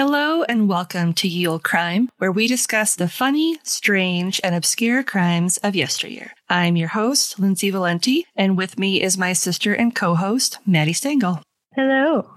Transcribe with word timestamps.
Hello 0.00 0.42
and 0.44 0.66
welcome 0.66 1.12
to 1.12 1.28
Ye 1.28 1.46
Olde 1.46 1.62
Crime, 1.62 2.08
where 2.16 2.32
we 2.32 2.46
discuss 2.46 2.94
the 2.94 3.06
funny, 3.06 3.58
strange, 3.64 4.40
and 4.42 4.54
obscure 4.54 5.02
crimes 5.02 5.58
of 5.58 5.76
yesteryear. 5.76 6.32
I'm 6.48 6.74
your 6.74 6.88
host, 6.88 7.38
Lindsay 7.38 7.68
Valenti, 7.68 8.24
and 8.34 8.56
with 8.56 8.78
me 8.78 9.02
is 9.02 9.18
my 9.18 9.34
sister 9.34 9.74
and 9.74 9.94
co-host, 9.94 10.56
Maddie 10.64 10.94
Stengel. 10.94 11.42
Hello. 11.74 12.30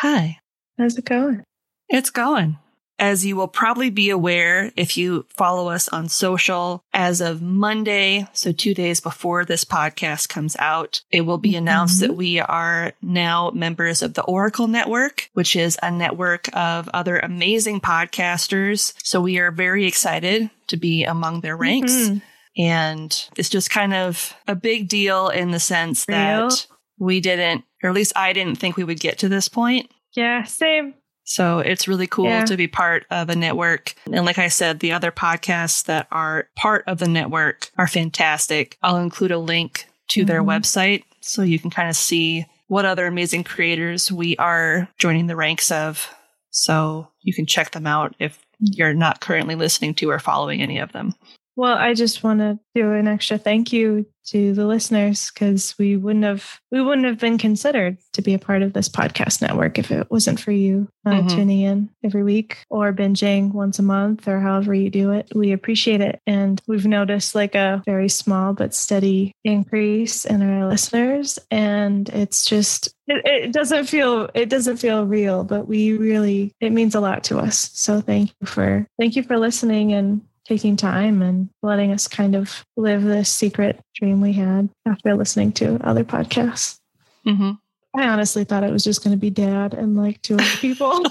Hi. 0.00 0.38
How's 0.78 0.96
it 0.96 1.04
going? 1.04 1.44
It's 1.90 2.08
going. 2.08 2.56
As 2.98 3.26
you 3.26 3.36
will 3.36 3.48
probably 3.48 3.90
be 3.90 4.08
aware 4.10 4.72
if 4.74 4.96
you 4.96 5.26
follow 5.28 5.68
us 5.68 5.88
on 5.88 6.08
social, 6.08 6.82
as 6.94 7.20
of 7.20 7.42
Monday, 7.42 8.26
so 8.32 8.52
two 8.52 8.72
days 8.72 9.00
before 9.00 9.44
this 9.44 9.64
podcast 9.64 10.28
comes 10.28 10.56
out, 10.58 11.02
it 11.10 11.22
will 11.22 11.38
be 11.38 11.56
announced 11.56 12.00
that 12.00 12.16
we 12.16 12.40
are 12.40 12.94
now 13.02 13.50
members 13.50 14.00
of 14.00 14.14
the 14.14 14.22
Oracl3 14.22 14.70
Network, 14.70 15.28
which 15.34 15.56
is 15.56 15.78
a 15.82 15.90
network 15.90 16.48
of 16.54 16.88
other 16.94 17.18
amazing 17.18 17.80
podcasters. 17.80 18.94
So 19.02 19.20
we 19.20 19.38
are 19.38 19.50
very 19.50 19.84
excited 19.86 20.48
to 20.68 20.76
be 20.78 21.04
among 21.04 21.42
their 21.42 21.56
ranks. 21.56 21.92
Mhm. 21.92 22.22
And 22.58 23.28
it's 23.36 23.50
just 23.50 23.68
kind 23.68 23.92
of 23.92 24.34
a 24.48 24.54
big 24.54 24.88
deal 24.88 25.28
in 25.28 25.50
the 25.50 25.60
sense 25.60 26.06
that 26.06 26.66
we 26.98 27.20
didn't, 27.20 27.64
or 27.82 27.90
at 27.90 27.94
least 27.94 28.14
I 28.16 28.32
didn't 28.32 28.56
think 28.56 28.78
we 28.78 28.84
would 28.84 29.00
get 29.00 29.18
to 29.18 29.28
this 29.28 29.48
point. 29.48 29.90
Yeah, 30.14 30.44
same. 30.44 30.94
So 31.28 31.58
it's 31.58 31.88
really 31.88 32.06
cool 32.06 32.26
Yeah. 32.26 32.44
to 32.44 32.56
be 32.56 32.68
part 32.68 33.04
of 33.10 33.28
a 33.28 33.34
network. 33.36 33.94
And 34.10 34.24
like 34.24 34.38
I 34.38 34.46
said, 34.48 34.78
the 34.78 34.92
other 34.92 35.10
podcasts 35.10 35.84
that 35.86 36.06
are 36.12 36.48
part 36.54 36.84
of 36.86 36.98
the 36.98 37.08
network 37.08 37.70
are 37.76 37.88
fantastic. 37.88 38.78
I'll 38.82 38.96
include 38.98 39.32
a 39.32 39.38
link 39.38 39.86
to 40.08 40.24
their 40.24 40.42
Mhm. 40.42 40.46
website 40.46 41.02
so 41.20 41.42
you 41.42 41.58
can 41.58 41.70
kind 41.70 41.88
of 41.90 41.96
see 41.96 42.46
what 42.68 42.84
other 42.84 43.06
amazing 43.06 43.42
creators 43.42 44.10
we 44.12 44.36
are 44.36 44.88
joining 44.98 45.26
the 45.26 45.34
ranks 45.36 45.70
of. 45.72 46.08
So 46.50 47.08
you 47.22 47.34
can 47.34 47.44
check 47.44 47.72
them 47.72 47.86
out 47.88 48.14
if 48.20 48.38
you're 48.60 48.94
not 48.94 49.20
currently 49.20 49.56
listening 49.56 49.94
to 49.94 50.08
or 50.10 50.18
following 50.20 50.62
any 50.62 50.78
of 50.78 50.92
them. 50.92 51.14
Well, 51.56 51.76
I 51.76 51.94
just 51.94 52.22
want 52.22 52.40
to 52.40 52.58
do 52.74 52.92
an 52.92 53.08
extra 53.08 53.38
thank 53.38 53.72
you 53.72 54.06
to 54.26 54.52
the 54.52 54.66
listeners 54.66 55.30
because 55.32 55.74
we 55.78 55.96
wouldn't 55.96 56.24
have 56.24 56.60
we 56.70 56.82
wouldn't 56.82 57.06
have 57.06 57.18
been 57.18 57.38
considered 57.38 57.96
to 58.12 58.20
be 58.22 58.34
a 58.34 58.38
part 58.38 58.60
of 58.62 58.72
this 58.72 58.88
podcast 58.88 59.40
network 59.40 59.78
if 59.78 59.90
it 59.90 60.10
wasn't 60.10 60.38
for 60.40 60.50
you 60.52 60.88
uh, 61.06 61.10
Mhm. 61.22 61.28
tuning 61.30 61.60
in 61.60 61.88
every 62.04 62.24
week 62.24 62.58
or 62.68 62.92
binging 62.92 63.52
once 63.54 63.78
a 63.78 63.82
month 63.84 64.26
or 64.28 64.40
however 64.40 64.74
you 64.74 64.90
do 64.90 65.12
it. 65.12 65.28
We 65.34 65.52
appreciate 65.52 66.00
it, 66.02 66.20
and 66.26 66.60
we've 66.66 66.86
noticed 66.86 67.34
like 67.34 67.54
a 67.54 67.82
very 67.86 68.08
small 68.10 68.52
but 68.52 68.74
steady 68.74 69.32
increase 69.44 70.24
in 70.26 70.42
our 70.42 70.68
listeners, 70.68 71.38
and 71.50 72.08
it's 72.10 72.44
just 72.44 72.88
it, 73.06 73.22
it 73.24 73.52
doesn't 73.52 73.86
feel 73.86 74.28
it 74.34 74.50
doesn't 74.50 74.76
feel 74.78 75.06
real, 75.06 75.44
but 75.44 75.68
we 75.68 75.96
really 75.96 76.52
it 76.60 76.70
means 76.70 76.94
a 76.94 77.00
lot 77.00 77.24
to 77.24 77.38
us. 77.38 77.70
So 77.72 78.00
thank 78.02 78.34
you 78.40 78.46
for 78.46 78.86
thank 78.98 79.16
you 79.16 79.22
for 79.22 79.38
listening 79.38 79.92
and 79.92 80.20
taking 80.46 80.76
time 80.76 81.22
and 81.22 81.48
letting 81.62 81.92
us 81.92 82.06
kind 82.08 82.34
of 82.36 82.64
live 82.76 83.02
this 83.02 83.30
secret 83.30 83.80
dream 83.94 84.20
we 84.20 84.32
had 84.32 84.68
after 84.86 85.14
listening 85.14 85.52
to 85.52 85.78
other 85.82 86.04
podcasts. 86.04 86.78
Mm-hmm. 87.26 87.52
I 87.98 88.08
honestly 88.08 88.44
thought 88.44 88.64
it 88.64 88.72
was 88.72 88.84
just 88.84 89.02
going 89.02 89.16
to 89.16 89.20
be 89.20 89.30
dad 89.30 89.74
and 89.74 89.96
like 89.96 90.20
two 90.22 90.34
other 90.34 90.44
people. 90.60 91.00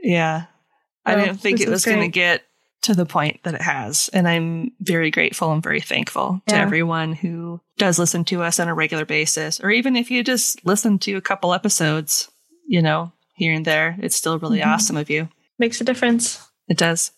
yeah. 0.00 0.44
I 1.04 1.14
didn't 1.14 1.38
think 1.38 1.58
this 1.58 1.66
it 1.66 1.68
is 1.68 1.72
was 1.72 1.84
going 1.84 2.00
to 2.00 2.08
get 2.08 2.42
to 2.82 2.94
the 2.94 3.06
point 3.06 3.42
that 3.42 3.54
it 3.54 3.62
has. 3.62 4.08
And 4.12 4.26
I'm 4.26 4.72
very 4.80 5.10
grateful 5.10 5.52
and 5.52 5.62
very 5.62 5.80
thankful 5.80 6.40
to 6.48 6.54
everyone 6.54 7.12
who 7.12 7.60
does 7.76 7.98
listen 7.98 8.24
to 8.26 8.42
us 8.42 8.58
on 8.58 8.68
a 8.68 8.74
regular 8.74 9.04
basis, 9.04 9.60
or 9.60 9.70
even 9.70 9.96
if 9.96 10.10
you 10.10 10.24
just 10.24 10.64
listen 10.64 10.98
to 11.00 11.16
a 11.16 11.20
couple 11.20 11.52
episodes, 11.52 12.30
you 12.66 12.80
know, 12.80 13.12
here 13.34 13.52
and 13.52 13.64
there, 13.66 13.96
it's 14.00 14.16
still 14.16 14.38
really 14.38 14.60
Mhm. 14.60 14.66
awesome 14.66 14.96
of 14.96 15.10
you. 15.10 15.28
makes 15.58 15.80
a 15.80 15.84
difference. 15.84 16.40
It 16.68 16.78
does. 16.78 17.10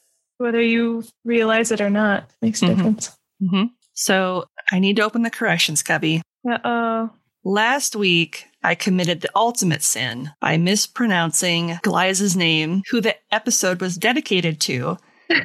Whether 0.42 0.60
you 0.60 1.04
realize 1.25 1.70
it 1.70 1.80
or 1.80 1.88
not, 1.88 2.28
makes 2.42 2.60
a 2.62 2.66
Mhm. 2.66 2.69
difference. 2.76 3.16
hmm 3.41 3.64
So 3.92 4.47
I 4.72 4.80
need 4.80 4.97
to 4.97 5.03
open 5.03 5.22
the 5.22 5.30
corrections 5.30 5.82
cubby. 5.84 6.20
Uh 6.50 6.58
oh. 6.64 7.10
Last 7.44 7.94
week, 7.94 8.47
I 8.62 8.75
committed 8.75 9.20
the 9.20 9.31
ultimate 9.36 9.82
sin 9.84 10.31
by 10.41 10.56
mispronouncing 10.56 11.78
Glyza's 11.84 12.36
name, 12.36 12.82
who 12.91 13.00
the 13.00 13.14
episode 13.32 13.81
was 13.81 13.97
dedicated 13.97 14.60
to. 14.62 14.97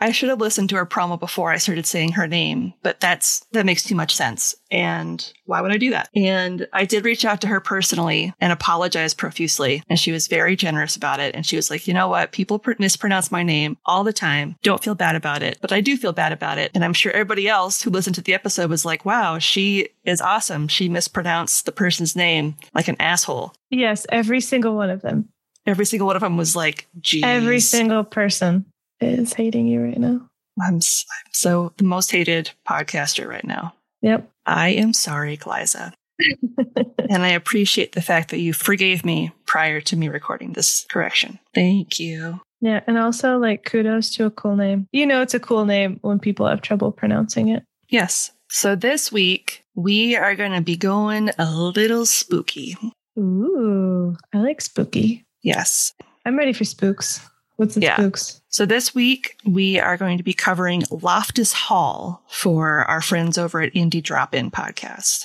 I 0.00 0.12
should 0.12 0.30
have 0.30 0.40
listened 0.40 0.70
to 0.70 0.76
her 0.76 0.86
promo 0.86 1.20
before 1.20 1.50
I 1.50 1.58
started 1.58 1.86
saying 1.86 2.12
her 2.12 2.26
name, 2.26 2.72
but 2.82 3.00
that's 3.00 3.44
that 3.52 3.66
makes 3.66 3.82
too 3.82 3.94
much 3.94 4.14
sense. 4.14 4.54
And 4.70 5.32
why 5.44 5.60
would 5.60 5.72
I 5.72 5.76
do 5.76 5.90
that? 5.90 6.08
And 6.16 6.66
I 6.72 6.84
did 6.84 7.04
reach 7.04 7.24
out 7.24 7.40
to 7.42 7.48
her 7.48 7.60
personally 7.60 8.32
and 8.40 8.52
apologize 8.52 9.14
profusely, 9.14 9.82
and 9.88 9.98
she 9.98 10.12
was 10.12 10.26
very 10.26 10.56
generous 10.56 10.96
about 10.96 11.20
it. 11.20 11.34
And 11.34 11.44
she 11.44 11.56
was 11.56 11.70
like, 11.70 11.86
"You 11.86 11.94
know 11.94 12.08
what? 12.08 12.32
People 12.32 12.58
pr- 12.58 12.72
mispronounce 12.78 13.30
my 13.30 13.42
name 13.42 13.76
all 13.84 14.04
the 14.04 14.12
time. 14.12 14.56
Don't 14.62 14.82
feel 14.82 14.94
bad 14.94 15.16
about 15.16 15.42
it, 15.42 15.58
but 15.60 15.72
I 15.72 15.80
do 15.80 15.96
feel 15.96 16.12
bad 16.12 16.32
about 16.32 16.58
it." 16.58 16.70
And 16.74 16.84
I'm 16.84 16.94
sure 16.94 17.12
everybody 17.12 17.48
else 17.48 17.82
who 17.82 17.90
listened 17.90 18.14
to 18.14 18.22
the 18.22 18.34
episode 18.34 18.70
was 18.70 18.84
like, 18.84 19.04
"Wow, 19.04 19.38
she 19.38 19.88
is 20.04 20.20
awesome. 20.20 20.68
She 20.68 20.88
mispronounced 20.88 21.66
the 21.66 21.72
person's 21.72 22.16
name 22.16 22.56
like 22.74 22.88
an 22.88 22.96
asshole." 22.98 23.52
Yes, 23.68 24.06
every 24.10 24.40
single 24.40 24.74
one 24.74 24.90
of 24.90 25.02
them. 25.02 25.28
Every 25.66 25.84
single 25.84 26.06
one 26.06 26.16
of 26.16 26.22
them 26.22 26.38
was 26.38 26.56
like, 26.56 26.88
"Geez." 27.00 27.22
Every 27.22 27.60
single 27.60 28.02
person 28.02 28.64
is 29.00 29.32
hating 29.32 29.66
you 29.66 29.82
right 29.82 29.98
now. 29.98 30.28
I'm, 30.60 30.80
so 31.32 31.72
the 31.76 31.84
most 31.84 32.10
hated 32.10 32.50
podcaster 32.68 33.26
right 33.26 33.44
now. 33.44 33.74
Yep. 34.02 34.30
I 34.46 34.70
am 34.70 34.92
sorry, 34.92 35.36
Glyza. 35.36 35.92
and 37.08 37.22
I 37.22 37.28
appreciate 37.28 37.92
the 37.92 38.02
fact 38.02 38.30
that 38.30 38.40
you 38.40 38.52
forgave 38.52 39.04
me 39.04 39.32
prior 39.46 39.80
to 39.82 39.96
me 39.96 40.08
recording 40.08 40.52
this 40.52 40.84
correction. 40.90 41.38
Thank 41.54 41.98
you. 41.98 42.40
yeah, 42.60 42.80
and 42.86 42.98
also 42.98 43.38
like 43.38 43.64
kudos 43.64 44.10
to 44.16 44.26
a 44.26 44.30
cool 44.30 44.56
name. 44.56 44.86
You 44.92 45.06
know, 45.06 45.22
it's 45.22 45.34
a 45.34 45.40
cool 45.40 45.64
name 45.64 45.98
when 46.02 46.18
people 46.18 46.46
have 46.46 46.60
trouble 46.60 46.92
pronouncing 46.92 47.48
it. 47.48 47.62
Yes. 47.88 48.32
So 48.50 48.74
this 48.74 49.10
week, 49.12 49.64
we 49.74 50.16
are 50.16 50.34
going 50.34 50.52
to 50.52 50.60
be 50.60 50.76
going 50.76 51.30
a 51.38 51.50
little 51.50 52.04
spooky. 52.04 52.76
Ooh, 53.18 54.16
I 54.34 54.38
like 54.38 54.60
spooky. 54.60 55.24
Yes. 55.42 55.94
I'm 56.26 56.36
ready 56.36 56.52
for 56.52 56.64
spooks. 56.64 57.20
What's 57.60 57.74
the 57.74 57.82
Yeah. 57.82 57.96
spooks? 57.96 58.40
So 58.48 58.64
this 58.64 58.94
week, 58.94 59.36
we 59.44 59.78
are 59.78 59.98
going 59.98 60.16
to 60.16 60.24
be 60.24 60.32
covering 60.32 60.82
Loftus 60.90 61.52
Hall 61.52 62.24
for 62.30 62.86
our 62.86 63.02
friends 63.02 63.36
over 63.36 63.60
at 63.60 63.74
Indie 63.74 64.02
Drop 64.02 64.34
In 64.34 64.50
podcast. 64.50 65.24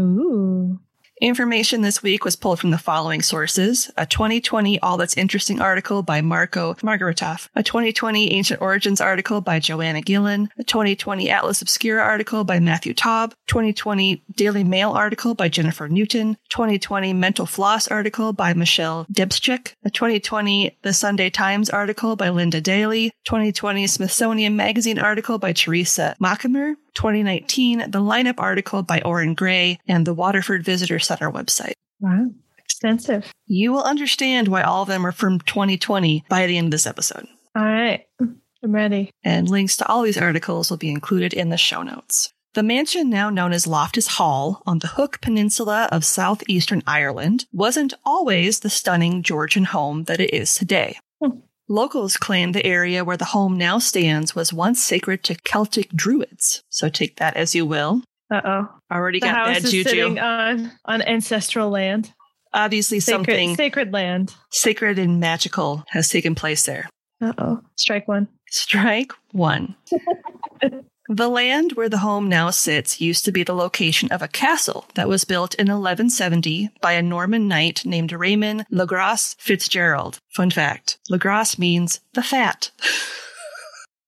Ooh. 0.00 0.80
Information 1.24 1.80
this 1.80 2.02
week 2.02 2.22
was 2.22 2.36
pulled 2.36 2.60
from 2.60 2.70
the 2.70 2.76
following 2.76 3.22
sources. 3.22 3.90
A 3.96 4.04
2020 4.04 4.78
All 4.80 4.98
That's 4.98 5.16
Interesting 5.16 5.58
article 5.58 6.02
by 6.02 6.20
Marco 6.20 6.74
Margaritoff, 6.74 7.48
a 7.56 7.62
2020 7.62 8.30
Ancient 8.30 8.60
Origins 8.60 9.00
article 9.00 9.40
by 9.40 9.58
Joanna 9.58 10.02
Gillan, 10.02 10.50
a 10.58 10.64
2020 10.64 11.30
Atlas 11.30 11.62
Obscura 11.62 12.02
article 12.02 12.44
by 12.44 12.60
Matthew 12.60 12.92
Taub, 12.92 13.32
2020 13.46 14.22
Daily 14.36 14.64
Mail 14.64 14.90
article 14.90 15.34
by 15.34 15.48
Jennifer 15.48 15.88
Newton, 15.88 16.36
2020 16.50 17.14
Mental 17.14 17.46
Floss 17.46 17.88
article 17.88 18.34
by 18.34 18.52
Michele 18.52 19.06
Debczak, 19.10 19.76
a 19.82 19.88
2020 19.88 20.76
The 20.82 20.92
Sunday 20.92 21.30
Times 21.30 21.70
article 21.70 22.16
by 22.16 22.28
Linda 22.28 22.60
Daly, 22.60 23.12
2020 23.24 23.86
Smithsonian 23.86 24.56
Magazine 24.56 24.98
article 24.98 25.38
by 25.38 25.54
Theresa 25.54 26.16
Machemer, 26.22 26.74
2019 26.94 27.90
The 27.90 28.00
Lineup 28.00 28.36
article 28.38 28.82
by 28.82 29.00
Orrin 29.02 29.34
Grey, 29.34 29.78
and 29.86 30.06
the 30.06 30.14
Waterford 30.14 30.64
Visitor 30.64 30.98
Center 30.98 31.30
website. 31.30 31.74
Wow. 32.00 32.30
Extensive. 32.58 33.32
You 33.46 33.72
will 33.72 33.82
understand 33.82 34.48
why 34.48 34.62
all 34.62 34.82
of 34.82 34.88
them 34.88 35.06
are 35.06 35.12
from 35.12 35.38
2020 35.40 36.24
by 36.28 36.46
the 36.46 36.58
end 36.58 36.66
of 36.66 36.70
this 36.70 36.86
episode. 36.86 37.26
All 37.56 37.64
right. 37.64 38.04
I'm 38.20 38.74
ready. 38.74 39.10
And 39.22 39.48
links 39.48 39.76
to 39.76 39.86
all 39.86 40.02
these 40.02 40.18
articles 40.18 40.70
will 40.70 40.78
be 40.78 40.90
included 40.90 41.34
in 41.34 41.50
the 41.50 41.56
show 41.56 41.82
notes. 41.82 42.32
The 42.54 42.62
mansion, 42.62 43.10
now 43.10 43.30
known 43.30 43.52
as 43.52 43.66
Loftus 43.66 44.06
Hall 44.06 44.62
on 44.64 44.78
the 44.78 44.86
Hook 44.86 45.20
Peninsula 45.20 45.88
of 45.90 46.04
southeastern 46.04 46.82
Ireland, 46.86 47.46
wasn't 47.52 47.94
always 48.04 48.60
the 48.60 48.70
stunning 48.70 49.22
Georgian 49.22 49.64
home 49.64 50.04
that 50.04 50.20
it 50.20 50.32
is 50.32 50.54
today. 50.54 50.98
Hmm. 51.22 51.40
Locals 51.68 52.16
claim 52.16 52.52
the 52.52 52.64
area 52.66 53.04
where 53.04 53.16
the 53.16 53.24
home 53.26 53.56
now 53.56 53.78
stands 53.78 54.34
was 54.34 54.52
once 54.52 54.82
sacred 54.82 55.22
to 55.24 55.34
Celtic 55.44 55.88
druids. 55.90 56.62
So 56.68 56.88
take 56.88 57.16
that 57.16 57.36
as 57.36 57.54
you 57.54 57.64
will. 57.64 58.02
Uh 58.30 58.40
oh. 58.44 58.68
Already 58.92 59.20
The 59.20 59.26
got 59.26 59.34
house 59.34 59.46
bad 59.48 59.64
is 59.64 59.70
juju. 59.70 59.88
sitting 59.88 60.18
on 60.18 60.72
on 60.84 61.02
ancestral 61.02 61.70
land, 61.70 62.12
Obviously, 62.52 63.00
sacred, 63.00 63.16
something 63.26 63.56
sacred 63.56 63.92
land. 63.92 64.34
sacred 64.50 64.98
and 64.98 65.18
magical 65.20 65.84
has 65.90 66.08
taken 66.08 66.34
place 66.34 66.64
there. 66.64 66.88
Uh 67.22 67.32
oh. 67.38 67.60
Strike 67.76 68.06
one. 68.08 68.28
Strike 68.48 69.12
one. 69.32 69.74
the 71.16 71.28
land 71.28 71.72
where 71.72 71.88
the 71.88 71.98
home 71.98 72.28
now 72.28 72.50
sits 72.50 73.00
used 73.00 73.24
to 73.24 73.32
be 73.32 73.44
the 73.44 73.54
location 73.54 74.10
of 74.10 74.20
a 74.20 74.28
castle 74.28 74.86
that 74.94 75.08
was 75.08 75.24
built 75.24 75.54
in 75.54 75.68
1170 75.68 76.70
by 76.80 76.92
a 76.92 77.02
Norman 77.02 77.46
knight 77.46 77.84
named 77.84 78.12
Raymond 78.12 78.66
Legrasse 78.72 79.36
Fitzgerald. 79.38 80.18
Fun 80.30 80.50
fact 80.50 80.98
Legrasse 81.10 81.58
means 81.58 82.00
the 82.14 82.22
fat. 82.22 82.70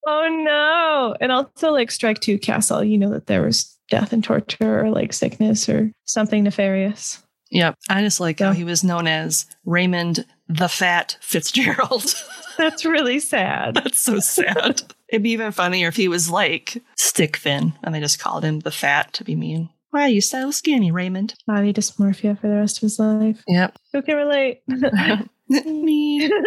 Oh 0.09 0.29
no! 0.29 1.17
And 1.19 1.33
also 1.33 1.71
like 1.71 1.91
strike 1.91 2.21
two 2.21 2.39
castle. 2.39 2.81
You 2.81 2.97
know 2.97 3.09
that 3.09 3.27
there 3.27 3.41
was 3.41 3.77
death 3.89 4.13
and 4.13 4.23
torture 4.23 4.85
or 4.85 4.89
like 4.89 5.11
sickness 5.11 5.67
or 5.67 5.91
something 6.05 6.45
nefarious. 6.45 7.21
Yep. 7.51 7.75
I 7.89 8.01
just 8.03 8.21
like 8.21 8.39
how 8.39 8.53
he 8.53 8.63
was 8.63 8.85
known 8.85 9.05
as 9.05 9.45
Raymond 9.65 10.25
the 10.47 10.69
Fat 10.69 11.17
Fitzgerald. 11.19 12.15
That's 12.69 12.85
really 12.85 13.19
sad. 13.19 13.75
That's 13.75 13.99
so 13.99 14.19
sad. 14.19 14.81
It'd 15.09 15.23
be 15.23 15.31
even 15.31 15.51
funnier 15.51 15.87
if 15.87 15.95
he 15.95 16.07
was 16.07 16.29
like 16.29 16.81
Stickfin 16.97 17.73
and 17.83 17.93
they 17.93 17.99
just 17.99 18.19
called 18.19 18.43
him 18.43 18.59
the 18.59 18.71
Fat 18.71 19.13
to 19.13 19.23
be 19.23 19.35
mean. 19.35 19.69
Why 19.91 20.03
are 20.03 20.09
you 20.09 20.21
so 20.21 20.51
skinny, 20.51 20.91
Raymond? 20.91 21.35
Body 21.45 21.71
dysmorphia 21.71 22.39
for 22.39 22.47
the 22.47 22.55
rest 22.55 22.77
of 22.77 22.81
his 22.81 22.99
life. 22.99 23.41
Yep. 23.47 23.77
Who 23.93 24.01
can 24.01 24.15
relate? 24.15 24.61
Me. 25.49 26.29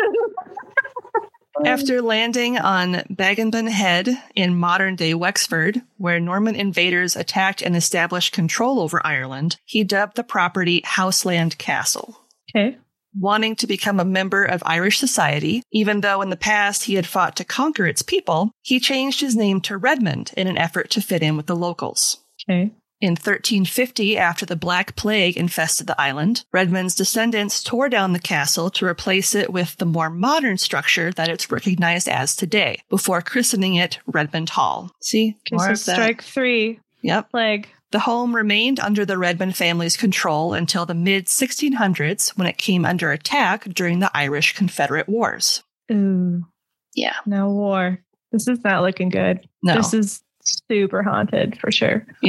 After 1.65 2.01
landing 2.01 2.59
on 2.59 2.95
Baginbun 3.11 3.69
Head 3.69 4.09
in 4.35 4.57
modern 4.57 4.97
day 4.97 5.15
Wexford, 5.15 5.83
where 5.99 6.21
Norman 6.21 6.55
invaders 6.55 7.17
attacked 7.17 7.61
and 7.61 7.77
established 7.77 8.33
control 8.33 8.81
over 8.81 9.05
Ireland, 9.05 9.57
he 9.65 9.85
dubbed 9.85 10.17
the 10.17 10.25
property 10.25 10.81
Houseland 10.85 11.59
Castle. 11.59 12.21
okay. 12.55 12.79
Wanting 13.19 13.57
to 13.57 13.67
become 13.67 13.99
a 13.99 14.05
member 14.05 14.45
of 14.45 14.62
Irish 14.65 14.99
society, 14.99 15.62
even 15.73 16.01
though 16.01 16.23
in 16.23 16.31
the 16.31 16.37
past 16.37 16.85
he 16.85 16.95
had 16.95 17.07
fought 17.07 17.37
to 17.37 17.45
conquer 17.45 17.87
its 17.87 18.03
people, 18.03 18.53
he 18.62 18.79
changed 18.79 19.21
his 19.21 19.35
name 19.35 19.61
to 19.62 19.77
Redmond 19.77 20.33
in 20.37 20.47
an 20.47 20.57
effort 20.57 20.91
to 20.91 21.01
fit 21.01 21.23
in 21.23 21.37
with 21.37 21.47
the 21.47 21.57
locals. 21.57 22.19
Okay. 22.49 22.71
In 23.01 23.12
1350, 23.12 24.19
after 24.19 24.45
the 24.45 24.57
Black 24.57 24.95
Plague 24.95 25.37
infested 25.39 25.87
the 25.87 25.99
island, 25.99 26.45
Redmond's 26.53 26.95
descendants 26.95 27.62
tore 27.62 27.89
down 27.89 28.12
the 28.12 28.19
castle 28.19 28.69
to 28.71 28.85
replace 28.85 29.35
it 29.35 29.51
with 29.51 29.75
the 29.79 29.87
more 29.87 30.11
modern 30.11 30.59
structure 30.59 31.11
that 31.12 31.29
it's 31.29 31.51
recognized 31.51 32.09
as 32.09 32.37
today, 32.37 32.83
before 32.91 33.23
christening 33.23 33.75
it 33.75 33.99
Redmond 34.07 34.51
Hall. 34.51 34.91
See? 35.01 35.39
Okay. 35.41 35.57
More 35.57 35.65
so 35.65 35.73
of 35.73 35.85
that. 35.87 35.95
strike 35.95 36.23
three. 36.23 36.79
Yep. 37.01 37.31
Plague. 37.31 37.69
The 37.92 38.00
home 38.00 38.34
remained 38.37 38.78
under 38.78 39.04
the 39.04 39.19
Redmond 39.19 39.56
family's 39.56 39.96
control 39.96 40.54
until 40.54 40.87
the 40.87 40.94
mid 40.94 41.26
1600s 41.26 42.31
when 42.38 42.46
it 42.46 42.56
came 42.56 42.84
under 42.84 43.10
attack 43.10 43.64
during 43.64 43.98
the 43.98 44.10
Irish 44.14 44.54
Confederate 44.54 45.08
Wars. 45.08 45.62
Ooh. 45.90 46.46
Yeah. 46.94 47.16
Now 47.26 47.48
war. 47.50 47.98
This 48.31 48.46
is 48.46 48.62
not 48.62 48.82
looking 48.82 49.08
good. 49.08 49.48
No. 49.62 49.75
This 49.75 49.92
is 49.92 50.22
super 50.44 51.02
haunted 51.02 51.58
for 51.58 51.72
sure. 51.72 52.06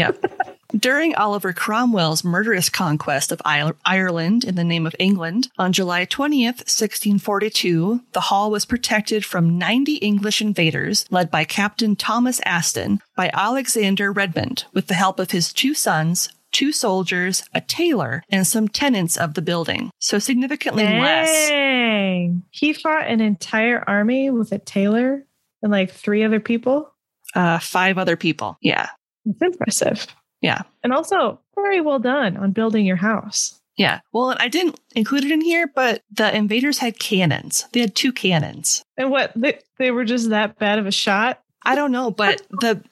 During 0.77 1.15
Oliver 1.15 1.51
Cromwell's 1.51 2.23
murderous 2.23 2.69
conquest 2.69 3.31
of 3.31 3.41
Ireland 3.43 4.45
in 4.45 4.55
the 4.55 4.63
name 4.63 4.87
of 4.87 4.95
England, 4.99 5.49
on 5.57 5.73
July 5.73 6.05
20th, 6.05 6.63
1642, 6.63 8.01
the 8.13 8.21
hall 8.21 8.49
was 8.49 8.65
protected 8.65 9.25
from 9.25 9.57
90 9.57 9.95
English 9.95 10.41
invaders 10.41 11.05
led 11.09 11.29
by 11.29 11.43
Captain 11.43 11.97
Thomas 11.97 12.39
Aston 12.45 13.01
by 13.17 13.29
Alexander 13.33 14.13
Redmond 14.13 14.65
with 14.73 14.87
the 14.87 14.93
help 14.93 15.19
of 15.19 15.31
his 15.31 15.51
two 15.51 15.73
sons, 15.73 16.29
two 16.53 16.71
soldiers, 16.71 17.43
a 17.53 17.59
tailor, 17.59 18.23
and 18.29 18.47
some 18.47 18.69
tenants 18.69 19.17
of 19.17 19.33
the 19.33 19.41
building. 19.41 19.91
So 19.99 20.19
significantly 20.19 20.83
less. 20.83 21.49
Dang. 21.49 22.43
He 22.49 22.71
fought 22.71 23.07
an 23.07 23.19
entire 23.19 23.83
army 23.87 24.29
with 24.29 24.53
a 24.53 24.59
tailor 24.59 25.25
and 25.61 25.71
like 25.71 25.91
three 25.91 26.23
other 26.23 26.39
people. 26.39 26.93
Uh, 27.35 27.59
five 27.59 27.97
other 27.97 28.15
people. 28.15 28.57
Yeah. 28.61 28.89
It's 29.25 29.41
impressive. 29.41 30.07
Yeah. 30.41 30.63
And 30.83 30.91
also 30.91 31.39
very 31.55 31.81
well 31.81 31.99
done 31.99 32.37
on 32.37 32.51
building 32.51 32.85
your 32.85 32.97
house. 32.97 33.59
Yeah. 33.77 34.01
Well, 34.11 34.35
I 34.39 34.47
didn't 34.47 34.79
include 34.95 35.23
it 35.23 35.31
in 35.31 35.41
here, 35.41 35.67
but 35.73 36.03
the 36.11 36.35
invaders 36.35 36.79
had 36.79 36.99
cannons. 36.99 37.65
They 37.71 37.79
had 37.79 37.95
two 37.95 38.11
cannons. 38.11 38.83
And 38.97 39.09
what 39.09 39.31
they, 39.35 39.59
they 39.77 39.91
were 39.91 40.05
just 40.05 40.29
that 40.29 40.59
bad 40.59 40.79
of 40.79 40.87
a 40.87 40.91
shot. 40.91 41.41
I 41.63 41.75
don't 41.75 41.91
know, 41.91 42.11
but 42.11 42.41
the 42.59 42.83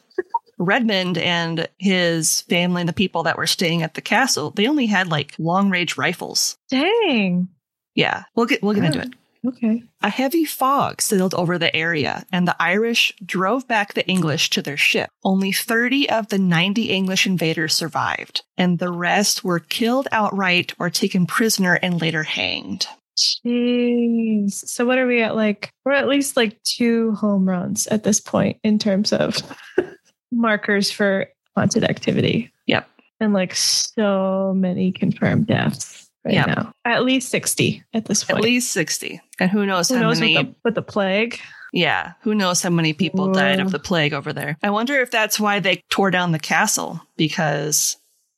Redmond 0.57 1.17
and 1.17 1.67
his 1.77 2.41
family 2.41 2.81
and 2.81 2.89
the 2.89 2.93
people 2.93 3.23
that 3.23 3.37
were 3.37 3.47
staying 3.47 3.81
at 3.81 3.93
the 3.93 4.01
castle, 4.01 4.51
they 4.51 4.67
only 4.67 4.85
had 4.85 5.07
like 5.07 5.33
long 5.39 5.69
range 5.69 5.97
rifles. 5.97 6.57
Dang. 6.69 7.47
Yeah, 7.95 8.23
we'll 8.35 8.45
get 8.45 8.61
we'll 8.61 8.75
get 8.75 8.83
into 8.83 9.01
it. 9.01 9.13
Okay. 9.47 9.83
A 10.01 10.09
heavy 10.09 10.43
fog 10.43 11.01
sailed 11.01 11.33
over 11.33 11.57
the 11.57 11.73
area, 11.75 12.25
and 12.31 12.47
the 12.47 12.55
Irish 12.59 13.13
drove 13.25 13.67
back 13.67 13.93
the 13.93 14.07
English 14.07 14.49
to 14.51 14.61
their 14.61 14.77
ship. 14.77 15.09
Only 15.23 15.51
30 15.51 16.09
of 16.09 16.27
the 16.27 16.37
90 16.37 16.89
English 16.89 17.25
invaders 17.25 17.73
survived, 17.73 18.43
and 18.57 18.79
the 18.79 18.91
rest 18.91 19.43
were 19.43 19.59
killed 19.59 20.07
outright 20.11 20.73
or 20.77 20.89
taken 20.89 21.25
prisoner 21.25 21.75
and 21.81 22.01
later 22.01 22.23
hanged. 22.23 22.87
Jeez. 23.17 24.53
So 24.53 24.85
what 24.85 24.97
are 24.97 25.07
we 25.07 25.21
at 25.21 25.35
like 25.35 25.71
we're 25.83 25.91
at 25.91 26.07
least 26.07 26.37
like 26.37 26.61
two 26.63 27.13
home 27.15 27.47
runs 27.47 27.85
at 27.87 28.03
this 28.03 28.19
point 28.21 28.57
in 28.63 28.79
terms 28.79 29.11
of 29.11 29.37
markers 30.31 30.89
for 30.89 31.27
haunted 31.55 31.83
activity. 31.83 32.51
Yep. 32.67 32.89
And 33.19 33.33
like 33.33 33.55
so 33.55 34.53
many 34.55 34.93
confirmed 34.93 35.47
deaths 35.47 36.08
right 36.25 36.33
Yep. 36.35 36.47
now. 36.47 36.73
At 36.85 37.03
least 37.03 37.29
60 37.29 37.83
at 37.93 38.05
this 38.05 38.23
point. 38.23 38.39
At 38.39 38.43
least 38.43 38.71
60. 38.71 39.21
And 39.39 39.49
who 39.49 39.65
knows 39.65 39.89
Who 39.89 39.95
how 39.95 40.01
knows 40.01 40.19
many 40.19 40.37
with 40.37 40.47
the, 40.47 40.55
with 40.63 40.75
the 40.75 40.81
plague? 40.81 41.39
Yeah, 41.71 42.13
who 42.21 42.33
knows 42.33 42.61
how 42.61 42.71
many 42.71 42.93
people 42.93 43.27
mm. 43.27 43.33
died 43.33 43.59
of 43.59 43.71
the 43.71 43.79
plague 43.79 44.13
over 44.13 44.33
there. 44.33 44.57
I 44.63 44.71
wonder 44.71 44.99
if 44.99 45.11
that's 45.11 45.39
why 45.39 45.59
they 45.59 45.83
tore 45.89 46.09
down 46.11 46.31
the 46.31 46.39
castle 46.39 46.99
because 47.15 47.97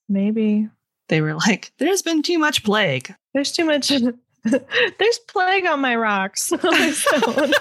Maybe. 0.09 0.67
they 1.07 1.21
were 1.21 1.35
like, 1.35 1.71
there's 1.77 2.01
been 2.01 2.23
too 2.23 2.39
much 2.39 2.63
plague. 2.63 3.15
There's 3.33 3.53
too 3.53 3.65
much 3.65 3.89
there's 4.43 5.19
plague 5.27 5.65
on 5.65 5.79
my 5.79 5.95
rocks. 5.95 6.51
on 6.51 6.59
my 6.63 6.91
stone. 6.91 7.53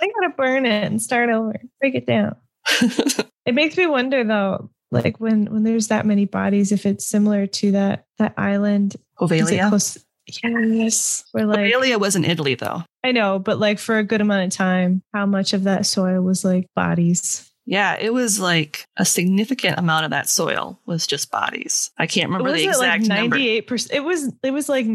I 0.00 0.08
gotta 0.20 0.34
burn 0.36 0.66
it 0.66 0.84
and 0.84 1.02
start 1.02 1.30
over. 1.30 1.54
Break 1.80 1.94
it 1.94 2.06
down. 2.06 2.36
It 3.44 3.54
makes 3.54 3.76
me 3.76 3.86
wonder 3.86 4.22
though, 4.22 4.70
like 4.92 5.18
when 5.18 5.46
when 5.46 5.62
there's 5.64 5.88
that 5.88 6.06
many 6.06 6.24
bodies, 6.26 6.70
if 6.72 6.86
it's 6.86 7.06
similar 7.06 7.46
to 7.46 7.72
that 7.72 8.06
that 8.18 8.34
island. 8.36 8.94
is 8.94 9.00
Poveglia. 9.30 9.68
close- 9.68 9.98
Yes. 10.44 11.24
Where 11.32 11.46
like 11.46 11.58
Poveglia 11.58 11.98
was 11.98 12.14
in 12.16 12.24
Italy 12.24 12.54
though. 12.54 12.82
I 13.02 13.10
know, 13.12 13.38
but 13.40 13.58
like 13.58 13.78
for 13.78 13.98
a 13.98 14.04
good 14.04 14.20
amount 14.20 14.44
of 14.52 14.56
time, 14.56 15.02
how 15.12 15.26
much 15.26 15.52
of 15.52 15.64
that 15.64 15.84
soil 15.86 16.22
was 16.22 16.44
like 16.44 16.68
bodies? 16.76 17.50
Yeah, 17.66 17.96
it 17.98 18.12
was 18.12 18.38
like 18.40 18.86
a 18.96 19.04
significant 19.04 19.78
amount 19.78 20.04
of 20.04 20.10
that 20.12 20.28
soil 20.28 20.80
was 20.86 21.06
just 21.06 21.30
bodies. 21.30 21.90
I 21.98 22.06
can't 22.06 22.28
remember 22.28 22.50
was 22.50 22.60
the 22.60 22.64
it 22.64 22.76
like 22.78 22.96
exact 23.00 23.06
number. 23.08 23.36
ninety 23.36 23.48
eight 23.48 23.66
percent? 23.66 23.94
It 23.96 24.04
was 24.04 24.32
it 24.42 24.50
was 24.52 24.68
like 24.68 24.86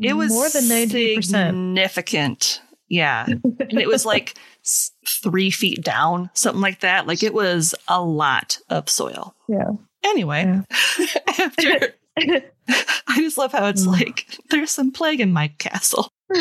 It 0.00 0.14
was 0.14 0.30
more 0.30 0.48
than 0.48 0.68
ninety 0.68 1.16
percent. 1.16 1.54
significant. 1.54 2.60
Yeah, 2.88 3.26
and 3.44 3.80
it 3.80 3.88
was 3.88 4.04
like 4.04 4.36
three 5.06 5.50
feet 5.50 5.82
down, 5.82 6.30
something 6.34 6.60
like 6.62 6.80
that. 6.80 7.06
Like 7.06 7.22
it 7.22 7.34
was 7.34 7.74
a 7.88 8.00
lot 8.02 8.58
of 8.70 8.88
soil. 8.88 9.34
Yeah. 9.48 9.70
Anyway, 10.04 10.60
after 11.38 11.94
I 12.16 13.16
just 13.16 13.38
love 13.38 13.52
how 13.52 13.66
it's 13.66 13.86
Mm. 13.86 13.92
like 13.92 14.38
there's 14.50 14.70
some 14.70 14.90
plague 14.92 15.20
in 15.20 15.32
my 15.32 15.48
castle. 15.58 16.08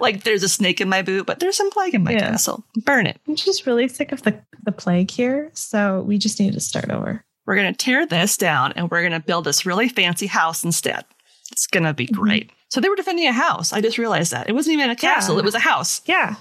Like 0.00 0.24
there's 0.24 0.42
a 0.42 0.48
snake 0.48 0.80
in 0.80 0.88
my 0.88 1.02
boot, 1.02 1.24
but 1.26 1.38
there's 1.40 1.56
some 1.56 1.70
plague 1.70 1.94
in 1.94 2.02
my 2.04 2.12
Yeah. 2.12 2.30
castle. 2.30 2.64
Burn 2.84 3.06
it. 3.06 3.18
I'm 3.28 3.36
just 3.36 3.64
really 3.66 3.88
sick 3.88 4.12
of 4.12 4.22
the, 4.22 4.38
the 4.64 4.72
plague 4.72 5.10
here. 5.10 5.50
So 5.54 6.02
we 6.02 6.18
just 6.18 6.40
need 6.40 6.52
to 6.54 6.60
start 6.60 6.90
over. 6.90 7.24
We're 7.46 7.56
gonna 7.56 7.72
tear 7.72 8.06
this 8.06 8.36
down 8.36 8.72
and 8.72 8.90
we're 8.90 9.02
gonna 9.02 9.20
build 9.20 9.44
this 9.44 9.64
really 9.64 9.88
fancy 9.88 10.26
house 10.26 10.64
instead. 10.64 11.04
It's 11.52 11.66
gonna 11.66 11.94
be 11.94 12.06
Mhm. 12.06 12.12
great. 12.12 12.50
So 12.74 12.80
they 12.80 12.88
were 12.88 12.96
defending 12.96 13.28
a 13.28 13.32
house. 13.32 13.72
I 13.72 13.80
just 13.80 13.98
realized 13.98 14.32
that. 14.32 14.48
It 14.48 14.52
wasn't 14.52 14.74
even 14.74 14.90
a 14.90 14.96
castle, 14.96 15.36
Yeah. 15.36 15.38
it 15.42 15.44
was 15.44 15.54
a 15.54 15.60
house. 15.60 16.00
Yeah. 16.06 16.34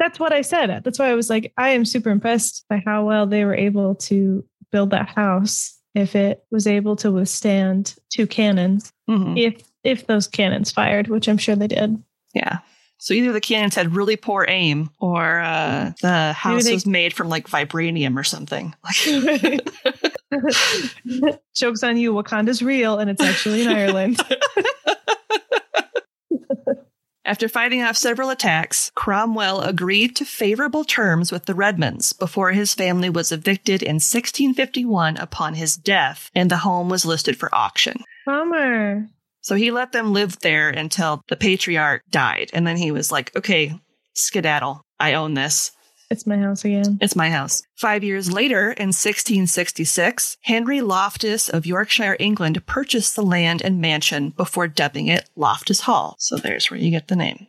That's 0.00 0.18
what 0.18 0.32
I 0.32 0.42
said. 0.42 0.82
That's 0.82 0.98
why 0.98 1.10
I 1.10 1.14
was 1.14 1.30
like, 1.30 1.52
I 1.56 1.68
am 1.70 1.84
super 1.84 2.10
impressed 2.10 2.64
by 2.68 2.82
how 2.84 3.04
well 3.04 3.24
they 3.26 3.44
were 3.44 3.54
able 3.54 3.94
to 3.94 4.44
build 4.72 4.90
that 4.90 5.08
house 5.08 5.78
if 5.94 6.16
it 6.16 6.42
was 6.50 6.66
able 6.66 6.96
to 6.96 7.12
withstand 7.12 7.94
two 8.10 8.26
cannons, 8.26 8.92
Mhm. 9.08 9.38
if 9.40 9.62
if 9.84 10.08
those 10.08 10.26
cannons 10.26 10.72
fired, 10.72 11.06
which 11.06 11.28
I'm 11.28 11.38
sure 11.38 11.54
they 11.54 11.68
did. 11.68 12.02
Yeah. 12.34 12.58
So 12.98 13.14
either 13.14 13.32
the 13.32 13.40
cannons 13.40 13.76
had 13.76 13.94
really 13.94 14.16
poor 14.16 14.44
aim, 14.48 14.90
or 14.98 15.38
uh, 15.40 15.92
the 16.02 16.32
house 16.32 16.64
they- 16.64 16.74
was 16.74 16.84
made 16.86 17.12
from 17.14 17.28
like 17.28 17.46
vibranium 17.48 18.16
or 18.18 18.24
something. 18.24 18.74
Joke's 21.54 21.82
on 21.84 21.96
you. 21.96 22.12
Wakanda's 22.12 22.62
real 22.62 22.98
and 22.98 23.08
it's 23.10 23.22
actually 23.22 23.62
in 23.62 23.68
Ireland. 23.82 24.18
After 27.26 27.48
fighting 27.48 27.82
off 27.82 27.96
several 27.96 28.30
attacks, 28.30 28.92
Cromwell 28.94 29.60
agreed 29.60 30.14
to 30.14 30.24
favorable 30.24 30.84
terms 30.84 31.32
with 31.32 31.46
the 31.46 31.56
Redmonds 31.56 32.12
before 32.12 32.52
his 32.52 32.72
family 32.72 33.10
was 33.10 33.32
evicted 33.32 33.82
in 33.82 33.96
1651 33.96 35.16
upon 35.16 35.54
his 35.54 35.76
death, 35.76 36.30
and 36.36 36.48
the 36.48 36.58
home 36.58 36.88
was 36.88 37.04
listed 37.04 37.36
for 37.36 37.52
auction. 37.52 38.04
Bummer. 38.26 39.08
So 39.40 39.56
he 39.56 39.72
let 39.72 39.90
them 39.90 40.12
live 40.12 40.38
there 40.38 40.70
until 40.70 41.24
the 41.28 41.34
patriarch 41.34 42.04
died, 42.10 42.50
and 42.52 42.64
then 42.64 42.76
he 42.76 42.92
was 42.92 43.10
like, 43.10 43.34
okay, 43.34 43.74
skedaddle. 44.14 44.82
I 45.00 45.14
own 45.14 45.34
this. 45.34 45.72
It's 46.08 46.26
my 46.26 46.38
house 46.38 46.64
again. 46.64 46.98
It's 47.00 47.16
my 47.16 47.30
house. 47.30 47.64
Five 47.74 48.04
years 48.04 48.32
later, 48.32 48.70
in 48.70 48.88
1666, 48.88 50.36
Henry 50.42 50.80
Loftus 50.80 51.48
of 51.48 51.66
Yorkshire, 51.66 52.16
England, 52.20 52.64
purchased 52.66 53.16
the 53.16 53.22
land 53.22 53.60
and 53.62 53.80
mansion 53.80 54.30
before 54.30 54.68
dubbing 54.68 55.08
it 55.08 55.28
Loftus 55.34 55.80
Hall. 55.80 56.14
So 56.18 56.36
there's 56.36 56.70
where 56.70 56.78
you 56.78 56.90
get 56.90 57.08
the 57.08 57.16
name. 57.16 57.48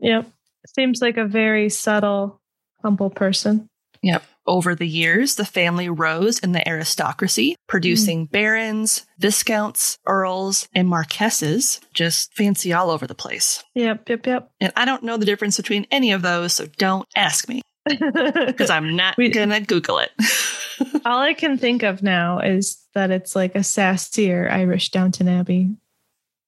Yep. 0.00 0.26
Seems 0.74 1.02
like 1.02 1.18
a 1.18 1.26
very 1.26 1.68
subtle, 1.68 2.40
humble 2.82 3.10
person. 3.10 3.68
Yep. 4.02 4.22
Over 4.46 4.74
the 4.74 4.88
years, 4.88 5.36
the 5.36 5.44
family 5.44 5.88
rose 5.88 6.40
in 6.40 6.52
the 6.52 6.66
aristocracy, 6.68 7.54
producing 7.68 8.20
hmm. 8.20 8.32
barons, 8.32 9.06
viscounts, 9.18 9.98
earls, 10.06 10.66
and 10.74 10.88
marquesses, 10.88 11.80
just 11.94 12.34
fancy 12.34 12.72
all 12.72 12.90
over 12.90 13.06
the 13.06 13.14
place. 13.14 13.62
Yep, 13.74 14.08
yep, 14.08 14.26
yep. 14.26 14.50
And 14.60 14.72
I 14.74 14.84
don't 14.84 15.04
know 15.04 15.16
the 15.16 15.26
difference 15.26 15.58
between 15.58 15.86
any 15.92 16.10
of 16.10 16.22
those, 16.22 16.54
so 16.54 16.66
don't 16.78 17.06
ask 17.14 17.48
me 17.48 17.62
because 17.86 18.70
I'm 18.70 18.94
not 19.02 19.16
We- 19.16 19.28
gonna 19.30 19.60
Google 19.60 19.98
it. 19.98 20.10
All 21.04 21.18
I 21.20 21.34
can 21.34 21.58
think 21.58 21.82
of 21.82 22.02
now 22.02 22.38
is 22.38 22.78
that 22.94 23.10
it's 23.10 23.36
like 23.36 23.54
a 23.54 23.58
sassier 23.60 24.50
Irish 24.50 24.90
Downton 24.90 25.28
Abbey. 25.28 25.70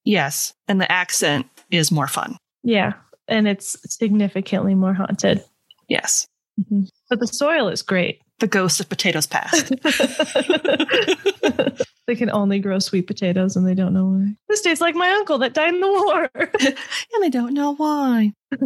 yes, 0.04 0.54
and 0.68 0.80
the 0.80 0.90
accent 0.90 1.46
is 1.70 1.90
more 1.92 2.06
fun. 2.08 2.36
Yeah. 2.62 2.94
And 3.28 3.46
it's 3.48 3.76
significantly 3.92 4.74
more 4.74 4.94
haunted. 4.94 5.42
Yes. 5.88 6.26
Mm-hmm. 6.60 6.84
But 7.08 7.20
the 7.20 7.26
soil 7.26 7.68
is 7.68 7.82
great. 7.82 8.20
The 8.38 8.46
ghost 8.46 8.80
of 8.80 8.88
potatoes 8.88 9.26
past. 9.26 9.72
they 12.06 12.14
can 12.16 12.30
only 12.30 12.58
grow 12.58 12.78
sweet 12.78 13.06
potatoes 13.06 13.56
and 13.56 13.66
they 13.66 13.74
don't 13.74 13.94
know 13.94 14.04
why. 14.06 14.34
This 14.48 14.60
tastes 14.60 14.80
like 14.80 14.94
my 14.94 15.08
uncle 15.10 15.38
that 15.38 15.54
died 15.54 15.74
in 15.74 15.80
the 15.80 15.88
war. 15.88 16.30
and 16.60 17.24
I 17.24 17.28
don't 17.30 17.54
know 17.54 17.74
why. 17.74 18.32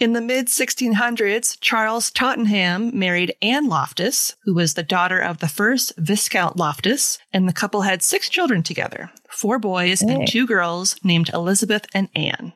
In 0.00 0.12
the 0.12 0.20
mid 0.20 0.46
1600s, 0.48 1.56
Charles 1.60 2.10
Tottenham 2.10 2.96
married 2.98 3.34
Anne 3.40 3.68
Loftus, 3.68 4.36
who 4.44 4.54
was 4.54 4.74
the 4.74 4.82
daughter 4.82 5.18
of 5.18 5.38
the 5.38 5.48
first 5.48 5.92
Viscount 5.96 6.56
Loftus, 6.56 7.18
and 7.32 7.48
the 7.48 7.52
couple 7.52 7.82
had 7.82 8.02
six 8.02 8.28
children 8.28 8.62
together 8.62 9.10
four 9.30 9.58
boys 9.58 10.00
Hey. 10.00 10.14
and 10.14 10.28
two 10.28 10.46
girls 10.46 10.96
named 11.04 11.30
Elizabeth 11.32 11.86
and 11.94 12.08
Anne. 12.14 12.52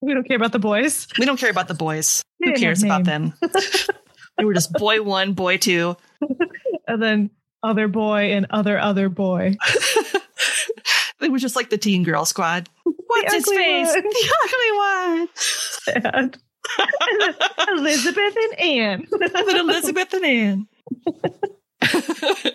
we 0.00 0.14
don't 0.14 0.26
care 0.26 0.36
about 0.36 0.52
the 0.52 0.58
boys. 0.58 1.06
We 1.18 1.26
don't 1.26 1.38
care 1.40 1.50
about 1.50 1.68
the 1.68 1.74
boys. 1.74 2.22
Who 2.40 2.52
cares 2.54 2.82
about 2.82 3.04
them? 3.04 3.34
they 4.38 4.44
were 4.44 4.54
just 4.54 4.72
boy 4.72 5.02
one, 5.02 5.32
boy 5.34 5.56
two. 5.58 5.96
And 6.86 7.02
then 7.02 7.30
other 7.62 7.88
boy 7.88 8.32
and 8.32 8.46
other 8.50 8.78
other 8.78 9.08
boy. 9.08 9.56
It 11.22 11.30
was 11.30 11.40
just 11.40 11.54
like 11.56 11.70
the 11.70 11.78
teen 11.78 12.02
girl 12.02 12.24
squad. 12.24 12.68
What's 12.82 13.32
his 13.32 13.44
face? 13.46 13.86
one. 13.88 14.02
The 14.02 14.32
ugly 14.44 16.22
one. 16.26 16.40
Elizabeth 17.78 18.36
and 18.36 18.58
Anne. 18.58 19.06
Elizabeth 19.56 20.12
and 20.14 20.24
Anne. 20.24 20.66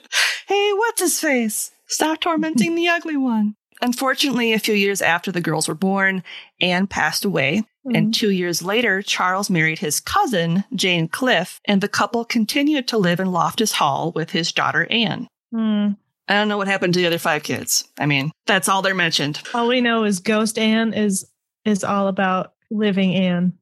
hey, 0.47 0.73
what's 0.73 0.99
his 1.01 1.19
face? 1.19 1.71
Stop 1.87 2.19
tormenting 2.19 2.75
the 2.75 2.89
ugly 2.89 3.15
one. 3.15 3.55
Unfortunately, 3.81 4.53
a 4.53 4.59
few 4.59 4.73
years 4.73 5.01
after 5.01 5.31
the 5.31 5.41
girls 5.41 5.67
were 5.67 5.75
born, 5.75 6.23
Anne 6.59 6.87
passed 6.87 7.25
away. 7.25 7.63
And 7.93 8.13
two 8.13 8.31
years 8.31 8.61
later, 8.61 9.01
Charles 9.01 9.49
married 9.49 9.79
his 9.79 10.01
cousin, 10.01 10.65
Jane 10.75 11.07
Cliff, 11.07 11.61
and 11.63 11.79
the 11.79 11.87
couple 11.87 12.25
continued 12.25 12.87
to 12.89 12.97
live 12.97 13.21
in 13.21 13.31
Loftus 13.31 13.71
Hall 13.71 14.11
with 14.13 14.31
his 14.31 14.51
daughter, 14.51 14.85
Anne. 14.89 15.27
Hmm. 15.53 15.91
I 16.27 16.33
don't 16.33 16.49
know 16.49 16.57
what 16.57 16.67
happened 16.67 16.93
to 16.95 16.99
the 16.99 17.07
other 17.07 17.17
five 17.17 17.43
kids. 17.43 17.87
I 17.97 18.05
mean, 18.05 18.31
that's 18.45 18.67
all 18.67 18.81
they're 18.81 18.93
mentioned. 18.93 19.41
All 19.53 19.69
we 19.69 19.79
know 19.79 20.03
is 20.03 20.19
Ghost 20.19 20.57
Anne 20.57 20.93
is 20.93 21.25
is 21.63 21.83
all 21.83 22.09
about 22.09 22.53
living 22.69 23.15
Anne, 23.15 23.53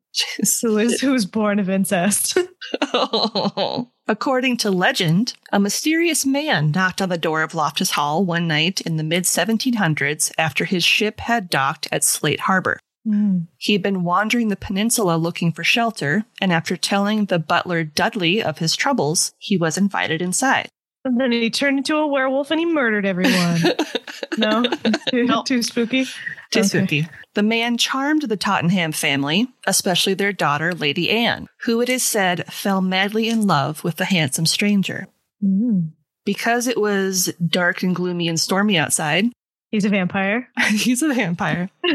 who 0.62 0.78
is 0.78 1.02
who 1.02 1.12
was 1.12 1.26
born 1.26 1.60
of 1.60 1.70
incest. 1.70 2.38
According 4.08 4.58
to 4.58 4.72
legend, 4.72 5.34
a 5.52 5.60
mysterious 5.60 6.26
man 6.26 6.72
knocked 6.72 7.02
on 7.02 7.10
the 7.10 7.18
door 7.18 7.42
of 7.42 7.56
Loftus 7.56 7.92
Hall 7.92 8.24
one 8.24 8.48
night 8.48 8.82
in 8.82 8.98
the 8.98 9.04
mid 9.04 9.24
1700s 9.24 10.32
after 10.38 10.66
his 10.66 10.84
ship 10.84 11.20
had 11.22 11.50
docked 11.50 11.88
at 11.92 12.04
Slade 12.04 12.42
Harbor. 12.42 12.80
Hmm. 13.04 13.40
He'd 13.58 13.84
been 13.84 14.04
wandering 14.04 14.50
the 14.50 14.56
peninsula 14.56 15.18
looking 15.18 15.52
for 15.52 15.64
shelter, 15.64 16.26
and 16.42 16.52
after 16.52 16.76
telling 16.76 17.26
the 17.26 17.40
butler 17.40 17.84
Dudley 17.84 18.42
of 18.42 18.58
his 18.58 18.76
troubles, 18.76 19.34
he 19.38 19.58
was 19.58 19.78
invited 19.78 20.22
inside. 20.22 20.70
And 21.04 21.20
then 21.20 21.32
he 21.32 21.52
turned 21.52 21.78
into 21.78 21.98
a 21.98 22.08
werewolf 22.08 22.50
and 22.50 22.60
he 22.60 22.66
murdered 22.66 23.06
everyone. 23.06 23.60
no, 24.40 24.66
too, 25.12 25.26
No. 25.26 25.44
too 25.44 25.62
spooky. 25.62 26.08
Too 26.56 26.60
Okay. 26.62 26.68
spooky. 26.68 27.08
The 27.34 27.44
man 27.44 27.78
charmed 27.78 28.24
the 28.24 28.38
Tottenham 28.38 28.92
family, 28.92 29.48
especially 29.68 30.14
their 30.14 30.34
daughter, 30.34 30.74
Lady 30.74 31.10
Anne, 31.10 31.48
who 31.62 31.82
it 31.82 31.90
is 31.90 32.06
said 32.06 32.46
fell 32.52 32.82
madly 32.82 33.30
in 33.30 33.46
love 33.46 33.84
with 33.84 33.98
the 33.98 34.06
handsome 34.06 34.46
stranger. 34.46 35.08
Mm. 35.44 35.92
Because 36.26 36.66
it 36.68 36.80
was 36.80 37.34
dark 37.46 37.84
and 37.84 37.96
gloomy 37.96 38.28
and 38.28 38.40
stormy 38.40 38.78
outside, 38.78 39.26
He's 39.72 39.84
a 39.86 39.90
vampire. 39.90 40.48
he's 40.70 41.02
a 41.04 41.14
vampire. 41.14 41.70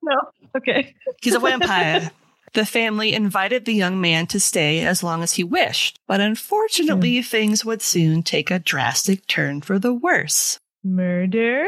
No, 0.00 0.14
okay. 0.56 0.94
He's 1.20 1.34
a 1.34 1.38
vampire. 1.40 2.10
the 2.54 2.64
family 2.64 3.12
invited 3.12 3.66
the 3.66 3.74
young 3.74 4.00
man 4.00 4.26
to 4.28 4.40
stay 4.40 4.80
as 4.80 5.02
long 5.02 5.22
as 5.22 5.34
he 5.34 5.44
wished, 5.44 5.98
but 6.06 6.18
unfortunately, 6.20 7.20
things 7.20 7.62
would 7.62 7.82
soon 7.82 8.22
take 8.22 8.50
a 8.50 8.58
drastic 8.58 9.26
turn 9.26 9.60
for 9.60 9.78
the 9.78 9.92
worse. 9.92 10.58
Murder. 10.82 11.66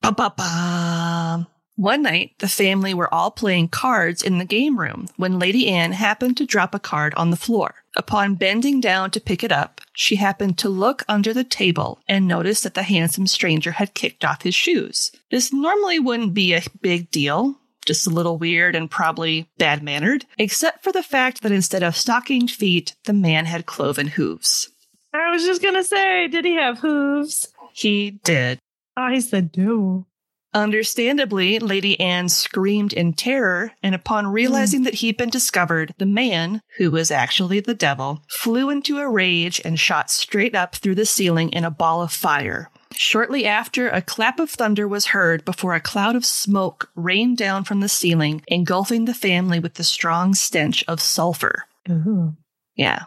Ba-ba-ba. 0.00 1.48
One 1.76 2.02
night, 2.02 2.32
the 2.38 2.48
family 2.48 2.92
were 2.92 3.12
all 3.12 3.30
playing 3.30 3.68
cards 3.68 4.22
in 4.22 4.36
the 4.38 4.44
game 4.44 4.78
room 4.78 5.08
when 5.16 5.38
Lady 5.38 5.68
Anne 5.68 5.92
happened 5.92 6.36
to 6.36 6.46
drop 6.46 6.74
a 6.74 6.78
card 6.78 7.14
on 7.14 7.30
the 7.30 7.36
floor. 7.36 7.76
Upon 7.96 8.34
bending 8.34 8.80
down 8.80 9.10
to 9.12 9.20
pick 9.20 9.42
it 9.42 9.50
up, 9.50 9.80
she 9.94 10.16
happened 10.16 10.58
to 10.58 10.68
look 10.68 11.02
under 11.08 11.32
the 11.32 11.44
table 11.44 11.98
and 12.06 12.28
noticed 12.28 12.62
that 12.64 12.74
the 12.74 12.82
handsome 12.82 13.26
stranger 13.26 13.72
had 13.72 13.94
kicked 13.94 14.24
off 14.24 14.42
his 14.42 14.54
shoes. 14.54 15.12
This 15.30 15.52
normally 15.52 15.98
wouldn't 15.98 16.34
be 16.34 16.52
a 16.52 16.62
big 16.82 17.10
deal, 17.10 17.58
just 17.86 18.06
a 18.06 18.10
little 18.10 18.36
weird 18.36 18.74
and 18.74 18.90
probably 18.90 19.48
bad 19.58 19.82
mannered, 19.82 20.26
except 20.38 20.84
for 20.84 20.92
the 20.92 21.02
fact 21.02 21.42
that 21.42 21.52
instead 21.52 21.82
of 21.82 21.96
stockinged 21.96 22.54
feet, 22.54 22.94
the 23.04 23.14
man 23.14 23.46
had 23.46 23.66
cloven 23.66 24.08
hooves. 24.08 24.68
I 25.14 25.30
was 25.30 25.44
just 25.44 25.62
gonna 25.62 25.84
say, 25.84 26.28
did 26.28 26.44
he 26.44 26.54
have 26.56 26.78
hooves? 26.80 27.52
He 27.72 28.10
did. 28.10 28.58
Oh, 28.96 29.02
I 29.02 29.20
said 29.20 29.56
no. 29.56 30.06
Understandably, 30.54 31.58
Lady 31.58 31.98
Anne 31.98 32.28
screamed 32.28 32.92
in 32.92 33.14
terror, 33.14 33.72
and 33.82 33.94
upon 33.94 34.26
realizing 34.26 34.82
that 34.82 34.94
he'd 34.94 35.16
been 35.16 35.30
discovered, 35.30 35.94
the 35.96 36.06
man, 36.06 36.60
who 36.76 36.90
was 36.90 37.10
actually 37.10 37.60
the 37.60 37.74
devil, 37.74 38.22
flew 38.28 38.68
into 38.68 38.98
a 38.98 39.08
rage 39.08 39.62
and 39.64 39.80
shot 39.80 40.10
straight 40.10 40.54
up 40.54 40.74
through 40.74 40.94
the 40.94 41.06
ceiling 41.06 41.50
in 41.50 41.64
a 41.64 41.70
ball 41.70 42.02
of 42.02 42.12
fire. 42.12 42.70
Shortly 42.94 43.46
after, 43.46 43.88
a 43.88 44.02
clap 44.02 44.38
of 44.38 44.50
thunder 44.50 44.86
was 44.86 45.06
heard 45.06 45.44
before 45.46 45.74
a 45.74 45.80
cloud 45.80 46.16
of 46.16 46.26
smoke 46.26 46.90
rained 46.94 47.38
down 47.38 47.64
from 47.64 47.80
the 47.80 47.88
ceiling, 47.88 48.42
engulfing 48.48 49.06
the 49.06 49.14
family 49.14 49.58
with 49.58 49.74
the 49.74 49.84
strong 49.84 50.34
stench 50.34 50.84
of 50.86 51.00
sulfur. 51.00 51.64
Ooh. 51.90 52.36
Yeah. 52.76 53.04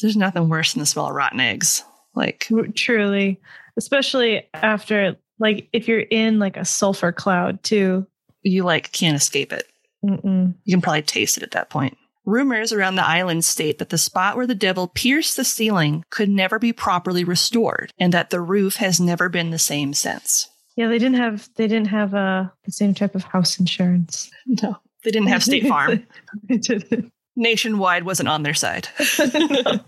There's 0.00 0.16
nothing 0.16 0.48
worse 0.48 0.72
than 0.72 0.80
the 0.80 0.86
smell 0.86 1.08
of 1.08 1.14
rotten 1.14 1.40
eggs. 1.40 1.84
Like, 2.14 2.48
Truly, 2.74 3.38
especially 3.76 4.48
after 4.54 5.16
like 5.40 5.68
if 5.72 5.88
you're 5.88 6.00
in 6.00 6.38
like 6.38 6.56
a 6.56 6.64
sulfur 6.64 7.10
cloud 7.12 7.62
too. 7.62 8.06
you 8.42 8.62
like 8.62 8.92
can't 8.92 9.16
escape 9.16 9.52
it. 9.52 9.66
Mm-mm. 10.04 10.54
You 10.64 10.74
can 10.74 10.80
probably 10.80 11.02
taste 11.02 11.36
it 11.36 11.42
at 11.42 11.50
that 11.52 11.70
point. 11.70 11.96
Rumors 12.24 12.72
around 12.72 12.94
the 12.94 13.06
island 13.06 13.44
state 13.44 13.78
that 13.78 13.88
the 13.88 13.98
spot 13.98 14.36
where 14.36 14.46
the 14.46 14.54
devil 14.54 14.86
pierced 14.88 15.36
the 15.36 15.44
ceiling 15.44 16.04
could 16.10 16.28
never 16.28 16.58
be 16.58 16.72
properly 16.72 17.24
restored, 17.24 17.92
and 17.98 18.12
that 18.12 18.30
the 18.30 18.40
roof 18.40 18.76
has 18.76 19.00
never 19.00 19.28
been 19.28 19.50
the 19.50 19.58
same 19.58 19.94
since. 19.94 20.48
Yeah, 20.76 20.88
they 20.88 20.98
didn't 20.98 21.16
have 21.16 21.48
they 21.56 21.66
didn't 21.66 21.88
have 21.88 22.14
uh, 22.14 22.44
the 22.64 22.72
same 22.72 22.94
type 22.94 23.14
of 23.14 23.24
house 23.24 23.58
insurance. 23.58 24.30
No, 24.62 24.76
they 25.04 25.10
didn't 25.10 25.28
have 25.28 25.42
State 25.42 25.66
Farm. 25.66 26.06
Nationwide 27.36 28.04
wasn't 28.04 28.28
on 28.28 28.42
their 28.42 28.54
side. 28.54 28.88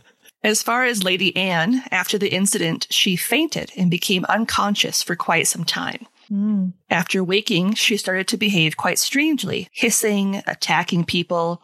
As 0.45 0.63
far 0.63 0.85
as 0.85 1.05
Lady 1.05 1.37
Anne, 1.37 1.85
after 1.91 2.19
the 2.19 2.33
incident, 2.35 2.87
she 2.91 3.17
fainted 3.17 3.71
and 3.77 3.91
became 3.91 4.25
unconscious 4.27 5.03
for 5.03 5.15
quite 5.15 5.47
some 5.47 5.65
time. 5.65 6.07
Mm. 6.31 6.73
After 6.91 7.23
waking, 7.23 7.75
she 7.75 7.97
started 7.97 8.27
to 8.29 8.37
behave 8.37 8.77
quite 8.77 8.99
strangely, 8.99 9.69
hissing, 9.73 10.43
attacking 10.47 11.05
people, 11.05 11.63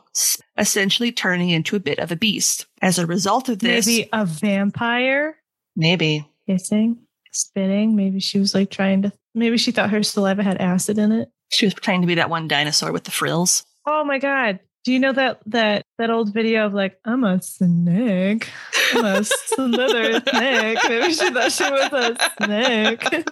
essentially 0.57 1.11
turning 1.11 1.51
into 1.51 1.75
a 1.75 1.81
bit 1.81 1.99
of 1.99 2.13
a 2.13 2.17
beast. 2.17 2.67
As 2.83 2.99
a 2.99 3.07
result 3.07 3.49
of 3.49 3.61
this, 3.61 3.87
Maybe 3.87 4.09
a 4.13 4.25
vampire 4.27 5.37
maybe 5.79 6.29
hissing, 6.47 6.99
spitting. 7.33 7.97
Maybe 7.97 8.21
she 8.21 8.39
was 8.39 8.55
like 8.55 8.71
trying 8.71 9.03
to. 9.03 9.13
Maybe 9.35 9.57
she 9.57 9.71
thought 9.71 9.91
her 9.91 10.03
saliva 10.03 10.43
had 10.43 10.59
acid 10.61 10.99
in 10.99 11.13
it. 11.13 11.31
she 11.51 11.65
was 11.65 11.73
pretending 11.73 12.03
to 12.03 12.07
be 12.07 12.17
that 12.17 12.29
one 12.29 12.49
dinosaur 12.49 12.93
with 12.93 13.05
the 13.05 13.11
frills. 13.11 13.65
Oh 13.87 14.05
my 14.05 14.19
god! 14.19 14.61
Do 14.85 14.93
you 14.93 15.01
know 15.01 15.13
that 15.13 15.41
that 15.47 15.85
that 15.99 16.11
old 16.11 16.33
video 16.33 16.67
of 16.67 16.75
like 16.75 16.99
I'm 17.05 17.25
a 17.25 17.43
snake, 17.43 18.49
I'm 18.95 19.05
a 19.05 19.25
slither 19.25 20.21
snake? 20.21 20.79
Maybe 20.89 21.13
she 21.13 21.31
thought 21.31 21.53
she 21.53 21.71
was 21.71 21.93
a 21.93 22.45
snake. 22.45 23.05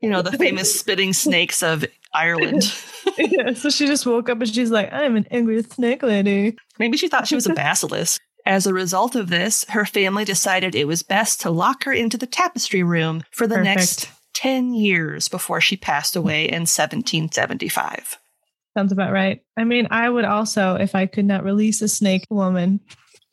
You 0.00 0.10
know, 0.10 0.22
the 0.22 0.38
famous 0.38 0.78
spitting 0.78 1.12
snakes 1.12 1.62
of 1.62 1.84
Ireland. 2.14 2.62
yeah, 3.18 3.52
so 3.54 3.68
she 3.68 3.86
just 3.86 4.06
woke 4.06 4.28
up 4.28 4.40
and 4.40 4.48
she's 4.48 4.70
like, 4.70 4.92
I'm 4.92 5.16
an 5.16 5.26
angry 5.30 5.62
snake 5.64 6.02
lady. 6.02 6.56
Maybe 6.78 6.96
she 6.96 7.08
thought 7.08 7.26
she 7.26 7.34
was 7.34 7.46
a 7.46 7.54
basilisk. 7.54 8.20
As 8.46 8.66
a 8.66 8.72
result 8.72 9.16
of 9.16 9.28
this, 9.28 9.64
her 9.70 9.84
family 9.84 10.24
decided 10.24 10.74
it 10.74 10.86
was 10.86 11.02
best 11.02 11.40
to 11.40 11.50
lock 11.50 11.84
her 11.84 11.92
into 11.92 12.16
the 12.16 12.26
tapestry 12.26 12.82
room 12.82 13.22
for 13.32 13.46
the 13.46 13.56
Perfect. 13.56 13.76
next 13.76 14.08
10 14.34 14.72
years 14.72 15.28
before 15.28 15.60
she 15.60 15.76
passed 15.76 16.14
away 16.14 16.44
in 16.44 16.62
1775. 16.62 18.18
Sounds 18.78 18.92
about 18.92 19.10
right. 19.12 19.42
I 19.56 19.64
mean, 19.64 19.88
I 19.90 20.08
would 20.08 20.24
also, 20.24 20.76
if 20.76 20.94
I 20.94 21.06
could 21.06 21.24
not 21.24 21.42
release 21.42 21.82
a 21.82 21.88
snake 21.88 22.24
woman, 22.30 22.78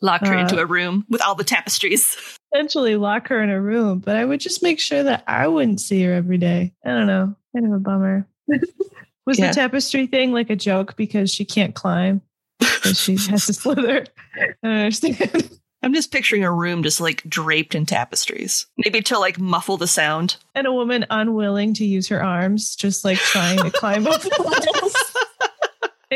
Lock 0.01 0.25
her 0.25 0.35
Uh, 0.35 0.41
into 0.41 0.57
a 0.59 0.65
room 0.65 1.05
with 1.07 1.21
all 1.21 1.35
the 1.35 1.43
tapestries. 1.43 2.17
essentially 2.53 2.95
lock 2.95 3.27
her 3.27 3.43
in 3.43 3.51
a 3.51 3.61
room, 3.61 3.99
but 3.99 4.15
I 4.15 4.25
would 4.25 4.39
just 4.39 4.63
make 4.63 4.79
sure 4.79 5.03
that 5.03 5.23
I 5.27 5.47
wouldn't 5.47 5.79
see 5.81 6.01
her 6.03 6.13
every 6.13 6.39
day. 6.39 6.73
I 6.83 6.89
don't 6.89 7.05
know. 7.05 7.35
Kind 7.55 7.67
of 7.67 7.73
a 7.73 7.79
bummer. 7.79 8.27
Was 9.27 9.37
Yeah. 9.37 9.49
the 9.49 9.53
tapestry 9.53 10.07
thing 10.07 10.31
like 10.31 10.49
a 10.49 10.55
joke 10.55 10.95
because 10.95 11.31
she 11.31 11.45
can't 11.45 11.75
climb? 11.75 12.21
Because 12.59 12.99
she 12.99 13.15
has 13.29 13.45
to 13.45 13.53
slither. 13.53 14.05
I 14.35 14.47
don't 14.63 14.71
understand. 14.71 15.59
I'm 15.83 15.93
just 15.93 16.11
picturing 16.11 16.43
a 16.43 16.51
room 16.51 16.81
just 16.81 16.99
like 16.99 17.21
draped 17.29 17.75
in 17.75 17.85
tapestries. 17.85 18.65
Maybe 18.77 19.01
to 19.03 19.19
like 19.19 19.37
muffle 19.39 19.77
the 19.77 19.85
sound. 19.87 20.37
And 20.55 20.65
a 20.65 20.73
woman 20.73 21.05
unwilling 21.11 21.75
to 21.75 21.85
use 21.85 22.07
her 22.07 22.23
arms, 22.23 22.75
just 22.75 23.05
like 23.05 23.19
trying 23.19 23.59
to 23.59 23.69
climb 23.69 24.07
up 24.07 24.21
walls 24.39 24.95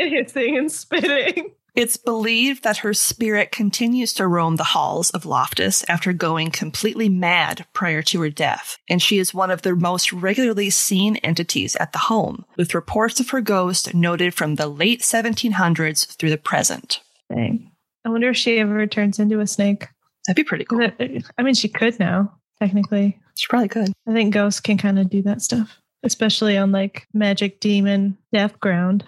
and 0.00 0.10
hissing 0.10 0.56
and 0.56 0.72
spitting. 0.72 1.52
It's 1.76 1.96
believed 1.96 2.64
that 2.64 2.78
her 2.78 2.92
spirit 2.92 3.52
continues 3.52 4.12
to 4.14 4.26
roam 4.26 4.56
the 4.56 4.64
halls 4.64 5.10
of 5.10 5.24
Loftus 5.24 5.84
after 5.88 6.12
going 6.12 6.50
completely 6.50 7.08
mad 7.08 7.64
prior 7.72 8.02
to 8.02 8.20
her 8.22 8.30
death, 8.30 8.76
and 8.88 9.00
she 9.00 9.18
is 9.18 9.32
one 9.32 9.52
of 9.52 9.62
the 9.62 9.76
most 9.76 10.12
regularly 10.12 10.68
seen 10.70 11.16
entities 11.16 11.76
at 11.76 11.92
the 11.92 12.00
home, 12.00 12.44
with 12.56 12.74
reports 12.74 13.20
of 13.20 13.30
her 13.30 13.40
ghost 13.40 13.94
noted 13.94 14.34
from 14.34 14.56
the 14.56 14.66
late 14.66 15.00
1700s 15.00 16.16
through 16.16 16.30
the 16.30 16.36
present. 16.36 17.00
Dang. 17.32 17.70
I 18.04 18.08
wonder 18.08 18.30
if 18.30 18.36
she 18.36 18.58
ever 18.58 18.86
turns 18.86 19.20
into 19.20 19.38
a 19.38 19.46
snake. 19.46 19.86
That'd 20.26 20.36
be 20.36 20.48
pretty 20.48 20.64
cool. 20.64 20.90
I 21.38 21.42
mean, 21.42 21.54
she 21.54 21.68
could 21.68 22.00
now, 22.00 22.36
technically. 22.58 23.20
She 23.36 23.46
probably 23.48 23.68
could. 23.68 23.92
I 24.08 24.12
think 24.12 24.34
ghosts 24.34 24.60
can 24.60 24.76
kind 24.76 24.98
of 24.98 25.08
do 25.08 25.22
that 25.22 25.40
stuff, 25.40 25.78
especially 26.02 26.56
on 26.56 26.72
like 26.72 27.06
magic 27.14 27.60
demon 27.60 28.18
death 28.32 28.58
ground. 28.58 29.04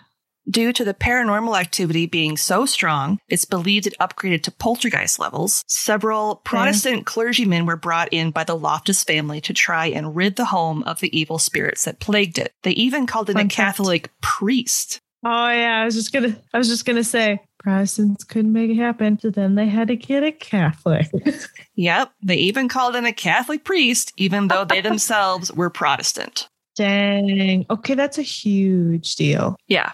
Due 0.51 0.73
to 0.73 0.85
the 0.85 0.95
paranormal 0.95 1.59
activity 1.59 2.07
being 2.07 2.37
so 2.37 2.67
strong, 2.67 3.19
it's 3.29 3.45
believed 3.45 3.87
it 3.87 3.95
upgraded 4.01 4.43
to 4.43 4.51
poltergeist 4.51 5.21
levels. 5.21 5.63
Several 5.69 6.37
Protestant 6.37 7.07
clergymen 7.07 7.65
were 7.65 7.77
brought 7.77 8.09
in 8.13 8.33
by 8.33 8.43
the 8.43 8.57
Loftus 8.57 9.05
family 9.05 9.41
to 9.41 9.55
try 9.55 9.87
and 9.87 10.17
rid 10.17 10.35
the 10.35 10.47
home 10.47 10.83
of 10.83 10.99
the 10.99 11.17
evil 11.17 11.39
spirits 11.39 11.85
that 11.85 12.01
plagued 12.01 12.39
it. 12.39 12.53
They 12.65 12.73
even 12.73 13.07
called 13.07 13.31
in 13.31 13.37
a 13.37 13.41
fact. 13.41 13.53
Catholic 13.53 14.11
priest. 14.21 14.99
Oh 15.25 15.49
yeah, 15.49 15.81
I 15.81 15.85
was 15.85 15.95
just 15.95 16.13
gonna 16.13 16.37
I 16.53 16.59
was 16.59 16.67
just 16.67 16.85
gonna 16.85 17.05
say 17.05 17.41
Protestants 17.61 18.25
couldn't 18.25 18.53
make 18.53 18.71
it 18.73 18.77
happen, 18.77 19.21
so 19.21 19.31
then 19.31 19.55
they 19.55 19.69
had 19.69 19.87
to 19.89 19.97
get 19.97 20.25
a 20.25 20.33
Catholic. 20.33 21.09
Yep, 21.75 22.13
they 22.23 22.37
even 22.37 22.69
called 22.69 22.97
in 22.97 23.07
a 23.07 23.13
Catholic 23.15 23.65
priest, 23.65 24.13
even 24.19 24.49
though 24.49 24.65
they 24.65 24.81
themselves 24.83 25.51
were 25.53 25.71
Protestant. 25.71 26.49
Dang. 26.77 27.65
Okay, 27.71 27.95
that's 27.95 28.19
a 28.19 28.23
huge 28.23 29.15
deal. 29.17 29.57
Yeah, 29.69 29.93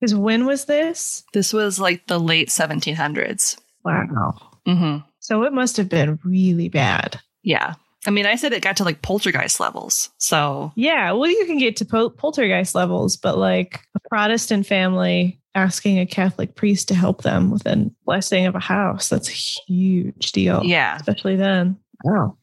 Because 0.00 0.14
when 0.14 0.46
was 0.46 0.64
this? 0.64 1.24
this 1.32 1.52
was 1.52 1.78
like 1.78 2.06
the 2.06 2.18
late 2.18 2.48
1700s. 2.48 3.56
Wow. 3.84 4.34
hmm 4.66 4.98
So 5.20 5.42
it 5.44 5.52
must 5.52 5.76
have 5.76 5.88
been 5.88 6.18
really 6.24 6.68
bad. 6.68 7.20
Yeah. 7.42 7.74
I 8.06 8.10
mean, 8.10 8.24
I 8.26 8.36
said 8.36 8.52
it 8.54 8.62
got 8.62 8.78
to 8.78 8.84
like 8.84 9.02
poltergeist 9.02 9.60
levels. 9.60 10.08
So, 10.18 10.72
Yeah, 10.74 11.12
well, 11.12 11.28
you 11.30 11.44
can 11.46 11.58
get 11.58 11.76
to 11.76 11.84
pol- 11.84 12.10
poltergeist 12.10 12.74
levels, 12.74 13.16
but 13.18 13.36
like 13.36 13.80
a 13.94 14.00
Protestant 14.08 14.66
family 14.66 15.38
asking 15.54 15.98
a 15.98 16.06
Catholic 16.06 16.54
priest 16.54 16.88
to 16.88 16.94
help 16.94 17.22
them 17.22 17.50
with 17.50 17.66
a 17.66 17.90
blessing 18.06 18.46
of 18.46 18.54
a 18.54 18.60
house, 18.60 19.08
that's 19.10 19.28
a 19.28 19.32
huge 19.32 20.32
deal. 20.32 20.62
yeah. 20.64 20.96
Especially 20.96 21.36
then. 21.36 21.76
Wow. 22.04 22.38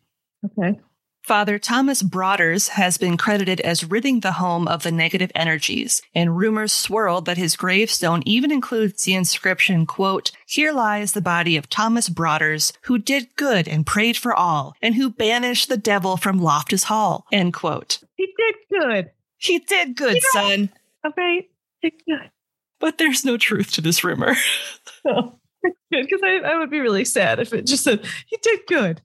Okay. 0.45 0.79
Father 1.27 1.59
Thomas 1.59 2.03
Broaders 2.03 2.69
has 2.69 2.97
been 2.97 3.17
credited 3.17 3.59
as 3.59 3.83
ridding 3.83 4.21
the 4.21 4.31
home 4.31 4.65
of 4.65 4.83
the 4.83 4.93
negative 4.93 5.29
energies, 5.35 6.01
and 6.15 6.37
rumors 6.37 6.71
swirled 6.71 7.25
that 7.25 7.35
his 7.35 7.57
gravestone 7.57 8.23
even 8.25 8.49
includes 8.49 9.03
the 9.03 9.13
inscription, 9.13 9.85
quote, 9.85 10.31
Here 10.45 10.71
lies 10.71 11.11
the 11.11 11.21
body 11.21 11.57
of 11.57 11.69
Thomas 11.69 12.07
Broaders, 12.07 12.71
who 12.83 12.97
did 12.97 13.35
good 13.35 13.67
and 13.67 13.85
prayed 13.85 14.15
for 14.15 14.33
all, 14.33 14.73
and 14.81 14.95
who 14.95 15.09
banished 15.09 15.67
the 15.67 15.75
devil 15.75 16.15
from 16.15 16.41
Loftus 16.41 16.85
Hall, 16.85 17.25
end 17.29 17.53
quote. 17.53 17.99
He 18.15 18.33
did 18.37 18.55
good. 18.79 19.11
He 19.35 19.59
did 19.59 19.97
good, 19.97 20.21
son. 20.31 20.69
All 21.03 21.11
right. 21.17 21.49
Did 21.81 21.91
good. 22.07 22.31
But 22.79 22.99
there's 22.99 23.25
no 23.25 23.35
truth 23.35 23.73
to 23.73 23.81
this 23.81 24.01
rumor. 24.01 24.33
Good. 25.91 26.07
Because 26.09 26.21
I, 26.23 26.37
I 26.45 26.57
would 26.57 26.69
be 26.69 26.79
really 26.79 27.03
sad 27.05 27.39
if 27.39 27.51
it 27.53 27.65
just 27.65 27.83
said, 27.83 28.05
he 28.27 28.37
did 28.41 28.59
good. 28.67 29.01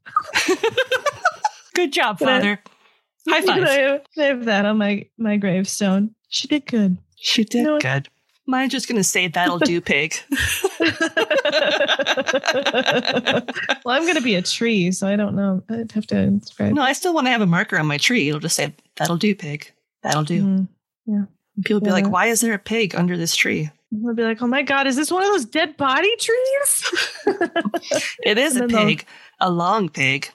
Good 1.75 1.93
job, 1.93 2.19
Father. 2.19 2.61
High 3.29 3.41
Can 3.41 3.51
I, 3.51 3.67
five. 3.67 3.69
have- 3.79 4.01
I 4.19 4.23
have 4.25 4.45
that 4.47 4.65
on 4.67 4.79
my, 4.79 5.07
my 5.19 5.37
gravestone? 5.37 6.15
She 6.29 6.49
did 6.49 6.67
good. 6.67 6.99
She 7.17 7.45
did 7.45 7.65
know 7.65 7.75
what? 7.75 7.83
good. 7.83 8.09
Mine's 8.47 8.73
just 8.73 8.89
going 8.89 8.97
to 8.97 9.05
say, 9.05 9.29
That'll 9.29 9.59
do, 9.61 9.81
pig. 9.93 10.17
well, 10.81 10.93
I'm 13.87 14.03
going 14.03 14.17
to 14.17 14.21
be 14.23 14.35
a 14.35 14.43
tree, 14.43 14.91
so 14.93 15.07
I 15.07 15.17
don't 15.17 15.37
know. 15.37 15.63
I'd 15.71 15.93
have 15.93 16.07
to 16.09 16.19
inscribe. 16.19 16.75
no, 16.75 16.83
I 16.83 16.93
still 16.93 17.15
want 17.15 17.27
to 17.27 17.31
have 17.31 17.41
a 17.41 17.47
marker 17.47 17.79
on 17.79 17.87
my 17.87 17.99
tree. 17.99 18.29
It'll 18.29 18.41
just 18.41 18.57
say, 18.57 18.75
That'll 18.97 19.17
do, 19.17 19.35
pig. 19.35 19.71
That'll 20.03 20.25
do. 20.25 20.43
Mm. 20.43 20.69
And 21.07 21.29
people 21.65 21.81
be 21.81 21.91
like, 21.91 22.09
why 22.09 22.27
is 22.27 22.41
there 22.41 22.55
a 22.55 22.59
pig 22.59 22.95
under 22.97 23.17
this 23.17 23.37
tree? 23.37 23.71
I'll 24.07 24.15
be 24.15 24.23
like, 24.25 24.41
oh 24.43 24.47
my 24.47 24.63
God, 24.63 24.87
is 24.87 24.97
this 24.97 25.11
one 25.13 25.23
of 25.23 25.29
those 25.29 25.45
dead 25.45 25.77
body 25.77 26.15
trees? 26.17 26.91
It 28.25 28.39
is 28.39 28.57
a 28.57 28.63
And 28.63 28.71
they'll- 28.71 28.87
pig, 28.87 29.07
a 29.41 29.51
long 29.51 29.89
pig. 29.89 30.31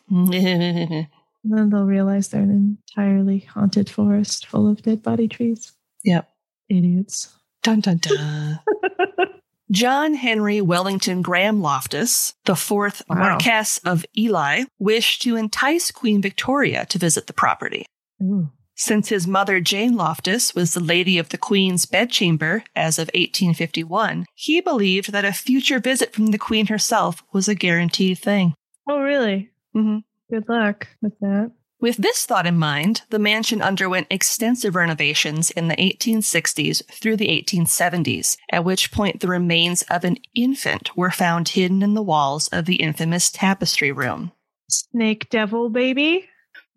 And 1.49 1.57
then 1.57 1.69
they'll 1.69 1.85
realize 1.85 2.27
they're 2.29 2.41
an 2.41 2.77
entirely 2.95 3.39
haunted 3.39 3.89
forest 3.89 4.45
full 4.47 4.69
of 4.69 4.81
dead 4.81 5.01
body 5.03 5.27
trees. 5.27 5.71
Yep. 6.03 6.29
Idiots. 6.69 7.33
dun 7.63 7.79
dun 7.79 7.97
dun. 7.97 8.59
John 9.71 10.13
Henry 10.13 10.61
Wellington 10.61 11.21
Graham 11.21 11.61
Loftus, 11.61 12.33
the 12.45 12.55
fourth 12.55 13.01
Wow. 13.09 13.17
Marquess 13.17 13.79
of 13.79 14.05
Ely, 14.17 14.63
wished 14.79 15.21
to 15.23 15.35
entice 15.35 15.91
Queen 15.91 16.21
Victoria 16.21 16.85
to 16.87 16.97
visit 16.97 17.27
the 17.27 17.33
property. 17.33 17.85
Ooh. 18.21 18.49
Since 18.75 19.09
his 19.09 19.25
mother 19.27 19.59
Jane 19.59 19.95
Loftus 19.95 20.53
was 20.55 20.73
the 20.73 20.79
lady 20.79 21.17
of 21.17 21.29
the 21.29 21.37
Queen's 21.37 21.85
bedchamber 21.85 22.63
as 22.75 22.97
of 22.99 23.07
1851, 23.07 24.25
he 24.35 24.61
believed 24.61 25.11
that 25.11 25.25
a 25.25 25.33
future 25.33 25.79
visit 25.79 26.13
from 26.13 26.27
the 26.27 26.37
Queen 26.37 26.67
herself 26.67 27.23
was 27.33 27.47
a 27.49 27.55
guaranteed 27.55 28.19
thing. 28.19 28.53
Oh, 28.87 28.99
really? 29.01 29.49
Mhm. 29.75 30.03
Good 30.29 30.47
luck 30.49 30.87
with 31.01 31.13
that. 31.21 31.51
With 31.79 31.97
this 31.97 32.25
thought 32.25 32.47
in 32.47 32.57
mind, 32.57 33.03
the 33.11 33.19
mansion 33.19 33.61
underwent 33.61 34.07
extensive 34.09 34.73
renovations 34.75 35.51
in 35.51 35.67
the 35.67 35.75
1860s 35.75 36.83
through 36.91 37.17
the 37.17 37.27
1870s, 37.27 38.35
at 38.51 38.65
which 38.65 38.91
point 38.91 39.19
the 39.19 39.27
remains 39.27 39.83
of 39.83 40.03
an 40.03 40.17
infant 40.33 40.97
were 40.97 41.11
found 41.11 41.49
hidden 41.49 41.83
in 41.83 41.93
the 41.93 42.01
walls 42.01 42.47
of 42.47 42.65
the 42.65 42.77
infamous 42.77 43.29
tapestry 43.29 43.91
room. 43.91 44.31
Snake 44.69 45.29
devil 45.29 45.69
baby. 45.69 46.27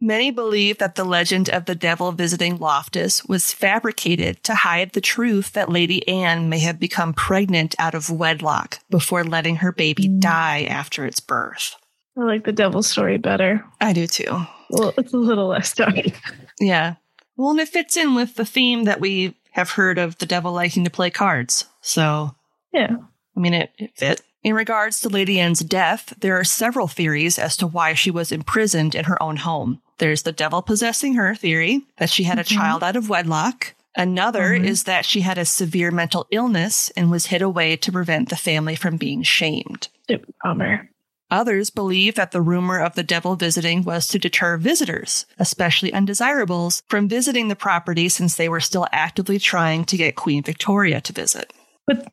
Many 0.03 0.31
believe 0.31 0.79
that 0.79 0.95
the 0.95 1.05
legend 1.05 1.49
of 1.49 1.65
the 1.65 1.75
devil 1.75 2.13
visiting 2.13 2.59
Loftus 2.59 3.25
was 3.25 3.53
fabricated 3.53 4.43
to 4.45 4.55
hide 4.55 4.93
the 4.93 5.01
truth 5.01 5.53
that 5.53 5.71
Lady 5.71 6.07
Anne 6.09 6.49
may 6.49 6.59
have 6.61 6.79
become 6.79 7.13
pregnant 7.15 7.75
out 7.79 7.95
of 7.95 8.11
wedlock 8.11 8.81
before 8.91 9.25
letting 9.25 9.57
her 9.57 9.73
baby 9.73 10.09
Mm. 10.09 10.21
die 10.21 10.63
after 10.65 11.05
its 11.07 11.21
birth. 11.21 11.75
I 12.19 12.23
like 12.25 12.45
the 12.45 12.53
devil 12.53 12.83
story 12.83 13.19
better. 13.19 13.65
I 13.81 13.93
do 13.93 14.07
too. 14.07 14.45
Well, 14.71 14.93
it's 14.99 15.13
a 15.13 15.17
little 15.19 15.49
less 15.49 15.75
dark. 15.75 15.95
Yeah. 16.61 16.97
Well, 17.37 17.51
and 17.53 17.61
it 17.61 17.69
fits 17.69 17.97
in 17.97 18.15
with 18.15 18.35
the 18.37 18.45
theme 18.45 18.85
that 18.85 19.01
we 19.01 19.35
have 19.53 19.71
heard 19.71 19.99
of 19.99 20.19
the 20.19 20.27
devil 20.27 20.53
liking 20.53 20.85
to 20.85 20.91
play 20.91 21.11
cards. 21.11 21.67
So, 21.81 22.35
Yeah. 22.73 22.97
I 23.37 23.41
mean, 23.41 23.55
it, 23.55 23.71
it 23.79 23.97
fit. 23.97 24.21
In 24.43 24.55
regards 24.55 25.01
to 25.01 25.09
Lady 25.09 25.39
Anne's 25.41 25.61
death, 25.61 26.15
there 26.21 26.39
are 26.39 26.45
several 26.45 26.89
theories 26.89 27.39
as 27.39 27.57
to 27.59 27.67
why 27.67 27.95
she 27.95 28.11
was 28.11 28.33
imprisoned 28.33 28.95
in 28.95 29.05
her 29.05 29.23
own 29.23 29.37
home. 29.39 29.81
There's 29.99 30.23
the 30.23 30.33
devil 30.33 30.63
possessing 30.63 31.15
her 31.15 31.35
theory, 31.35 31.83
that 31.99 32.11
she 32.11 32.25
had 32.25 32.39
a 32.39 32.45
Mhm. 32.45 32.57
child 32.57 32.83
out 32.83 32.97
of 32.97 33.09
wedlock. 33.09 33.75
Another 33.97 34.51
Mhm. 34.59 34.65
is 34.65 34.85
that 34.85 35.05
she 35.05 35.21
had 35.23 35.37
a 35.39 35.45
severe 35.45 35.91
mental 35.91 36.27
illness 36.31 36.91
and 36.97 37.11
was 37.11 37.27
hid 37.27 37.43
away 37.43 37.77
to 37.77 37.93
prevent 37.93 38.29
the 38.29 38.37
family 38.37 38.77
from 38.77 38.97
being 38.97 39.23
shamed. 39.23 39.89
Bummer. 40.43 40.91
Others 41.31 41.71
believe 41.71 42.15
that 42.17 42.33
the 42.33 42.43
rumor 42.43 42.81
of 42.81 42.95
the 42.95 43.03
devil 43.03 43.37
visiting 43.37 43.83
was 43.83 44.07
to 44.09 44.19
deter 44.19 44.57
visitors, 44.57 45.27
especially 45.39 45.93
undesirables, 45.93 46.83
from 46.89 47.09
visiting 47.09 47.49
the 47.49 47.57
property 47.57 48.09
since 48.09 48.35
they 48.37 48.49
were 48.49 48.61
still 48.61 48.87
actively 48.93 49.39
trying 49.39 49.85
to 49.85 49.97
get 49.97 50.17
Queen 50.17 50.43
Victoria 50.43 51.01
to 51.03 51.13
visit. 51.13 51.53
But 51.87 52.13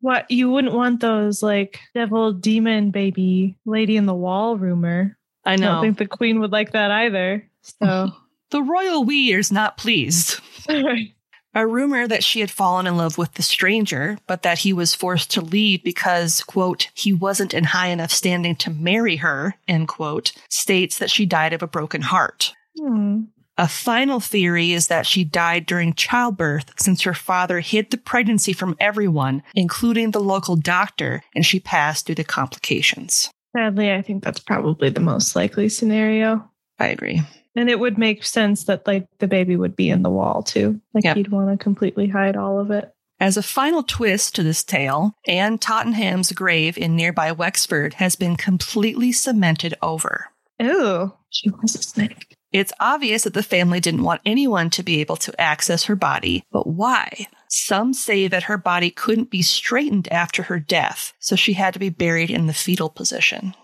what 0.00 0.30
you 0.30 0.50
wouldn't 0.50 0.74
want 0.74 1.00
those 1.00 1.42
like 1.42 1.80
devil 1.94 2.32
demon 2.32 2.90
baby 2.90 3.56
lady 3.64 3.96
in 3.96 4.06
the 4.06 4.14
wall 4.14 4.56
rumor. 4.56 5.16
I 5.44 5.54
I 5.54 5.56
know. 5.56 5.72
don't 5.72 5.82
think 5.82 5.98
the 5.98 6.06
queen 6.06 6.40
would 6.40 6.52
like 6.52 6.72
that 6.72 6.90
either. 6.90 7.48
So 7.80 8.10
the 8.50 8.62
royal 8.62 9.04
we 9.04 9.32
is 9.32 9.50
not 9.50 9.78
pleased. 9.78 10.40
A 11.56 11.66
rumor 11.66 12.06
that 12.06 12.22
she 12.22 12.40
had 12.40 12.50
fallen 12.50 12.86
in 12.86 12.98
love 12.98 13.16
with 13.16 13.32
the 13.32 13.42
stranger, 13.42 14.18
but 14.26 14.42
that 14.42 14.58
he 14.58 14.74
was 14.74 14.94
forced 14.94 15.30
to 15.30 15.40
leave 15.40 15.82
because, 15.82 16.42
quote, 16.42 16.90
he 16.92 17.14
wasn't 17.14 17.54
in 17.54 17.64
high 17.64 17.86
enough 17.86 18.10
standing 18.10 18.56
to 18.56 18.70
marry 18.70 19.16
her, 19.16 19.54
end 19.66 19.88
quote, 19.88 20.32
states 20.50 20.98
that 20.98 21.10
she 21.10 21.24
died 21.24 21.54
of 21.54 21.62
a 21.62 21.66
broken 21.66 22.02
heart. 22.02 22.52
Hmm. 22.78 23.22
A 23.56 23.66
final 23.66 24.20
theory 24.20 24.72
is 24.72 24.88
that 24.88 25.06
she 25.06 25.24
died 25.24 25.64
during 25.64 25.94
childbirth 25.94 26.78
since 26.78 27.00
her 27.02 27.14
father 27.14 27.60
hid 27.60 27.90
the 27.90 27.96
pregnancy 27.96 28.52
from 28.52 28.76
everyone, 28.78 29.42
including 29.54 30.10
the 30.10 30.20
local 30.20 30.56
doctor, 30.56 31.22
and 31.34 31.46
she 31.46 31.58
passed 31.58 32.06
due 32.06 32.14
to 32.16 32.22
complications. 32.22 33.30
Sadly, 33.56 33.90
I 33.90 34.02
think 34.02 34.22
that's 34.22 34.40
probably 34.40 34.90
the 34.90 35.00
most 35.00 35.34
likely 35.34 35.70
scenario. 35.70 36.50
I 36.78 36.88
agree. 36.88 37.22
And 37.56 37.70
it 37.70 37.80
would 37.80 37.96
make 37.98 38.22
sense 38.24 38.64
that 38.64 38.86
like 38.86 39.08
the 39.18 39.26
baby 39.26 39.56
would 39.56 39.74
be 39.74 39.88
in 39.90 40.02
the 40.02 40.10
wall 40.10 40.42
too. 40.42 40.80
Like 40.94 41.04
Yep. 41.04 41.16
you'd 41.16 41.32
want 41.32 41.50
to 41.58 41.62
completely 41.62 42.06
hide 42.06 42.36
all 42.36 42.60
of 42.60 42.70
it. 42.70 42.92
As 43.18 43.38
a 43.38 43.42
final 43.42 43.82
twist 43.82 44.34
to 44.34 44.42
this 44.42 44.62
tale, 44.62 45.14
Anne 45.26 45.56
Tottenham's 45.56 46.32
grave 46.32 46.76
in 46.76 46.94
nearby 46.94 47.32
Wexford 47.32 47.94
has 47.94 48.14
been 48.14 48.36
completely 48.36 49.10
cemented 49.10 49.74
over. 49.80 50.26
Ooh, 50.62 51.14
she 51.30 51.48
was 51.50 51.74
a 51.74 51.82
snake. 51.82 52.36
It's 52.52 52.72
obvious 52.78 53.24
that 53.24 53.34
the 53.34 53.42
family 53.42 53.80
didn't 53.80 54.02
want 54.02 54.20
anyone 54.24 54.70
to 54.70 54.82
be 54.82 55.00
able 55.00 55.16
to 55.16 55.38
access 55.40 55.84
her 55.84 55.96
body, 55.96 56.44
but 56.52 56.66
why? 56.66 57.26
Some 57.48 57.92
say 57.94 58.28
that 58.28 58.44
her 58.44 58.58
body 58.58 58.90
couldn't 58.90 59.30
be 59.30 59.42
straightened 59.42 60.08
after 60.12 60.44
her 60.44 60.58
death, 60.58 61.12
so 61.18 61.36
she 61.36 61.54
had 61.54 61.72
to 61.74 61.80
be 61.80 61.88
buried 61.88 62.30
in 62.30 62.46
the 62.46 62.54
fetal 62.54 62.88
position. 62.90 63.54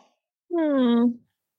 Hmm. 0.54 1.04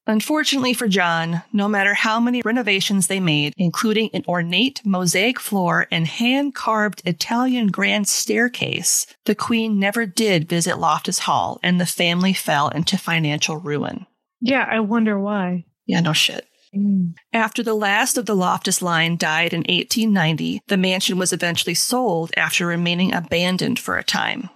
Unfortunately 0.06 0.74
for 0.74 0.88
John, 0.88 1.44
no 1.54 1.70
matter 1.70 1.94
how 1.94 2.20
many 2.20 2.42
renovations 2.44 3.08
they 3.08 3.22
made, 3.22 3.54
including 3.58 4.10
an 4.13 4.24
ornate 4.28 4.82
mosaic 4.84 5.39
floor 5.39 5.88
and 5.92 6.08
hand 6.08 6.54
carved 6.56 7.02
Italian 7.06 7.68
grand 7.68 8.08
staircase, 8.08 9.08
the 9.26 9.36
Queen 9.36 9.80
never 9.80 10.06
did 10.06 10.50
visit 10.50 10.78
Loftus 10.78 11.20
Hall 11.20 11.60
and 11.63 11.80
the 11.80 11.86
family 11.86 12.34
fell 12.34 12.68
into 12.70 12.98
financial 12.98 13.58
ruin. 13.58 14.06
Yeah, 14.42 14.68
I 14.70 14.82
wonder 14.82 15.18
why. 15.18 15.66
Yeah, 15.86 16.02
no 16.02 16.12
shit. 16.12 16.48
Mm. 16.76 17.13
After 17.32 17.63
the 17.63 17.76
last 17.76 18.18
of 18.18 18.26
the 18.26 18.36
Loftus 18.36 18.82
line 18.82 19.16
died 19.16 19.54
in 19.54 19.60
1890, 19.60 20.62
the 20.68 20.78
mansion 20.78 21.18
was 21.18 21.32
eventually 21.32 21.76
sold 21.76 22.32
after 22.36 22.66
remaining 22.66 23.13
abandoned 23.13 23.80
for 23.80 23.98
a 23.98 24.04
time. 24.04 24.50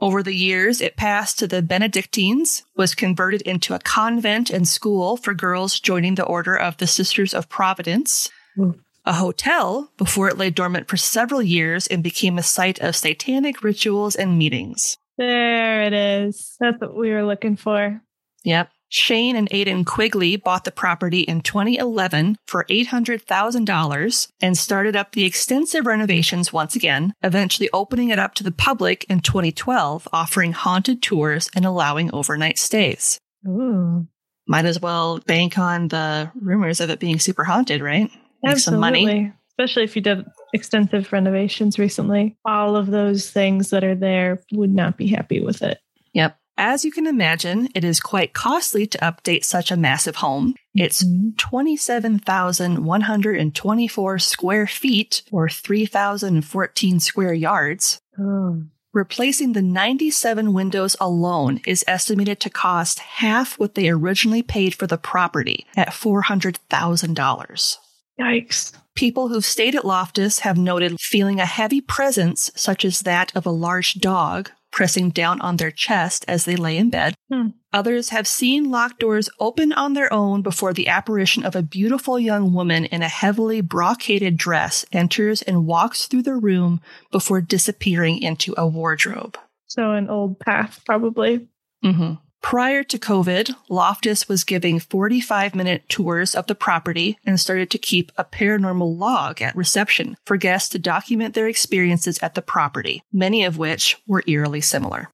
Over 0.00 0.22
the 0.22 0.34
years, 0.34 0.80
it 0.80 0.96
passed 0.96 1.38
to 1.38 1.46
the 1.46 1.60
Benedictines, 1.60 2.62
was 2.74 2.94
converted 2.94 3.42
into 3.42 3.74
a 3.74 3.78
convent 3.78 4.48
and 4.48 4.66
school 4.66 5.18
for 5.18 5.34
girls 5.34 5.78
joining 5.78 6.14
the 6.14 6.24
Order 6.24 6.56
of 6.56 6.78
the 6.78 6.86
Sisters 6.86 7.34
of 7.34 7.50
Providence, 7.50 8.30
Ooh. 8.58 8.80
a 9.04 9.12
hotel 9.12 9.92
before 9.98 10.28
it 10.28 10.38
lay 10.38 10.48
dormant 10.48 10.88
for 10.88 10.96
several 10.96 11.42
years 11.42 11.86
and 11.86 12.02
became 12.02 12.38
a 12.38 12.42
site 12.42 12.78
of 12.80 12.96
satanic 12.96 13.62
rituals 13.62 14.16
and 14.16 14.38
meetings. 14.38 14.96
There 15.18 15.82
it 15.82 15.92
is. 15.92 16.56
That's 16.58 16.80
what 16.80 16.96
we 16.96 17.10
were 17.10 17.24
looking 17.24 17.56
for. 17.56 18.00
Yep. 18.42 18.70
Shane 18.90 19.36
and 19.36 19.48
Aidan 19.52 19.84
Quigley 19.84 20.34
bought 20.34 20.64
the 20.64 20.72
property 20.72 21.20
in 21.20 21.42
2011 21.42 22.36
for 22.46 22.64
$800,000 22.64 24.28
and 24.42 24.58
started 24.58 24.96
up 24.96 25.12
the 25.12 25.24
extensive 25.24 25.86
renovations 25.86 26.52
once 26.52 26.74
again, 26.74 27.14
eventually 27.22 27.70
opening 27.72 28.08
it 28.08 28.18
up 28.18 28.34
to 28.34 28.42
the 28.42 28.50
public 28.50 29.04
in 29.08 29.20
2012, 29.20 30.08
offering 30.12 30.52
haunted 30.52 31.02
tours 31.02 31.48
and 31.54 31.64
allowing 31.64 32.12
overnight 32.12 32.58
stays. 32.58 33.20
Ooh. 33.46 34.08
Might 34.48 34.64
as 34.64 34.80
well 34.80 35.20
bank 35.20 35.56
on 35.56 35.86
the 35.86 36.32
rumors 36.34 36.80
of 36.80 36.90
it 36.90 36.98
being 36.98 37.20
super 37.20 37.44
haunted, 37.44 37.80
right? 37.80 38.10
Make 38.42 38.58
some 38.58 38.80
money. 38.80 39.04
Absolutely. 39.04 39.32
Especially 39.52 39.84
if 39.84 39.94
you 39.94 40.02
did 40.02 40.26
extensive 40.52 41.12
renovations 41.12 41.78
recently. 41.78 42.36
All 42.44 42.74
of 42.74 42.88
those 42.88 43.30
things 43.30 43.70
that 43.70 43.84
are 43.84 43.94
there 43.94 44.42
would 44.50 44.74
not 44.74 44.96
be 44.96 45.06
happy 45.06 45.40
with 45.40 45.62
it. 45.62 45.78
Yep. 46.12 46.36
As 46.62 46.84
you 46.84 46.92
can 46.92 47.06
imagine, 47.06 47.70
it 47.74 47.84
is 47.84 48.00
quite 48.00 48.34
costly 48.34 48.86
to 48.86 48.98
update 48.98 49.46
such 49.46 49.70
a 49.70 49.78
massive 49.78 50.16
home. 50.16 50.54
It's 50.74 51.02
Mhm. 51.02 51.38
27,124 51.38 54.18
square 54.18 54.66
feet 54.66 55.22
or 55.32 55.48
3,014 55.48 57.00
square 57.00 57.32
yards. 57.32 58.02
Oh. 58.18 58.64
Replacing 58.92 59.54
the 59.54 59.62
97 59.62 60.52
windows 60.52 60.96
alone 61.00 61.62
is 61.66 61.82
estimated 61.88 62.40
to 62.40 62.50
cost 62.50 62.98
half 62.98 63.58
what 63.58 63.74
they 63.74 63.88
originally 63.88 64.42
paid 64.42 64.74
for 64.74 64.86
the 64.86 64.98
property 64.98 65.64
at 65.78 65.94
$400,000. 65.94 67.78
Yikes. 68.20 68.72
People 68.94 69.28
who've 69.28 69.46
stayed 69.46 69.74
at 69.74 69.86
Loftus 69.86 70.40
have 70.40 70.58
noted 70.58 71.00
feeling 71.00 71.40
a 71.40 71.46
heavy 71.46 71.80
presence, 71.80 72.50
such 72.54 72.84
as 72.84 73.00
that 73.00 73.32
of 73.34 73.46
a 73.46 73.50
large 73.50 73.94
dog 73.94 74.50
pressing 74.70 75.10
down 75.10 75.40
on 75.40 75.56
their 75.56 75.70
chest 75.70 76.24
as 76.28 76.44
they 76.44 76.56
lay 76.56 76.76
in 76.76 76.90
bed. 76.90 77.14
Hmm. 77.30 77.48
Others 77.72 78.08
have 78.08 78.26
seen 78.26 78.70
locked 78.70 78.98
doors 78.98 79.30
open 79.38 79.72
on 79.72 79.94
their 79.94 80.12
own 80.12 80.42
before 80.42 80.72
the 80.72 80.88
apparition 80.88 81.44
of 81.44 81.54
a 81.54 81.62
beautiful 81.62 82.18
young 82.18 82.52
woman 82.52 82.84
in 82.86 83.02
a 83.02 83.08
heavily 83.08 83.60
brocaded 83.60 84.36
dress 84.36 84.84
enters 84.92 85.42
and 85.42 85.66
walks 85.66 86.06
through 86.06 86.22
the 86.22 86.34
room 86.34 86.80
before 87.12 87.40
disappearing 87.40 88.20
into 88.22 88.54
a 88.56 88.66
wardrobe. 88.66 89.38
So 89.66 89.92
an 89.92 90.08
old 90.08 90.40
path, 90.40 90.82
probably. 90.84 91.48
hmm 91.82 92.14
Prior 92.42 92.82
to 92.84 92.98
COVID, 92.98 93.54
Loftus 93.68 94.28
was 94.28 94.44
giving 94.44 94.80
45 94.80 95.54
minute 95.54 95.88
tours 95.88 96.34
of 96.34 96.46
the 96.46 96.54
property 96.54 97.18
and 97.24 97.38
started 97.38 97.70
to 97.70 97.78
keep 97.78 98.10
a 98.16 98.24
paranormal 98.24 98.98
log 98.98 99.42
at 99.42 99.54
reception 99.54 100.16
for 100.24 100.36
guests 100.36 100.70
to 100.70 100.78
document 100.78 101.34
their 101.34 101.48
experiences 101.48 102.18
at 102.22 102.34
the 102.34 102.42
property, 102.42 103.02
many 103.12 103.44
of 103.44 103.58
which 103.58 103.98
were 104.06 104.24
eerily 104.26 104.60
similar. 104.60 105.10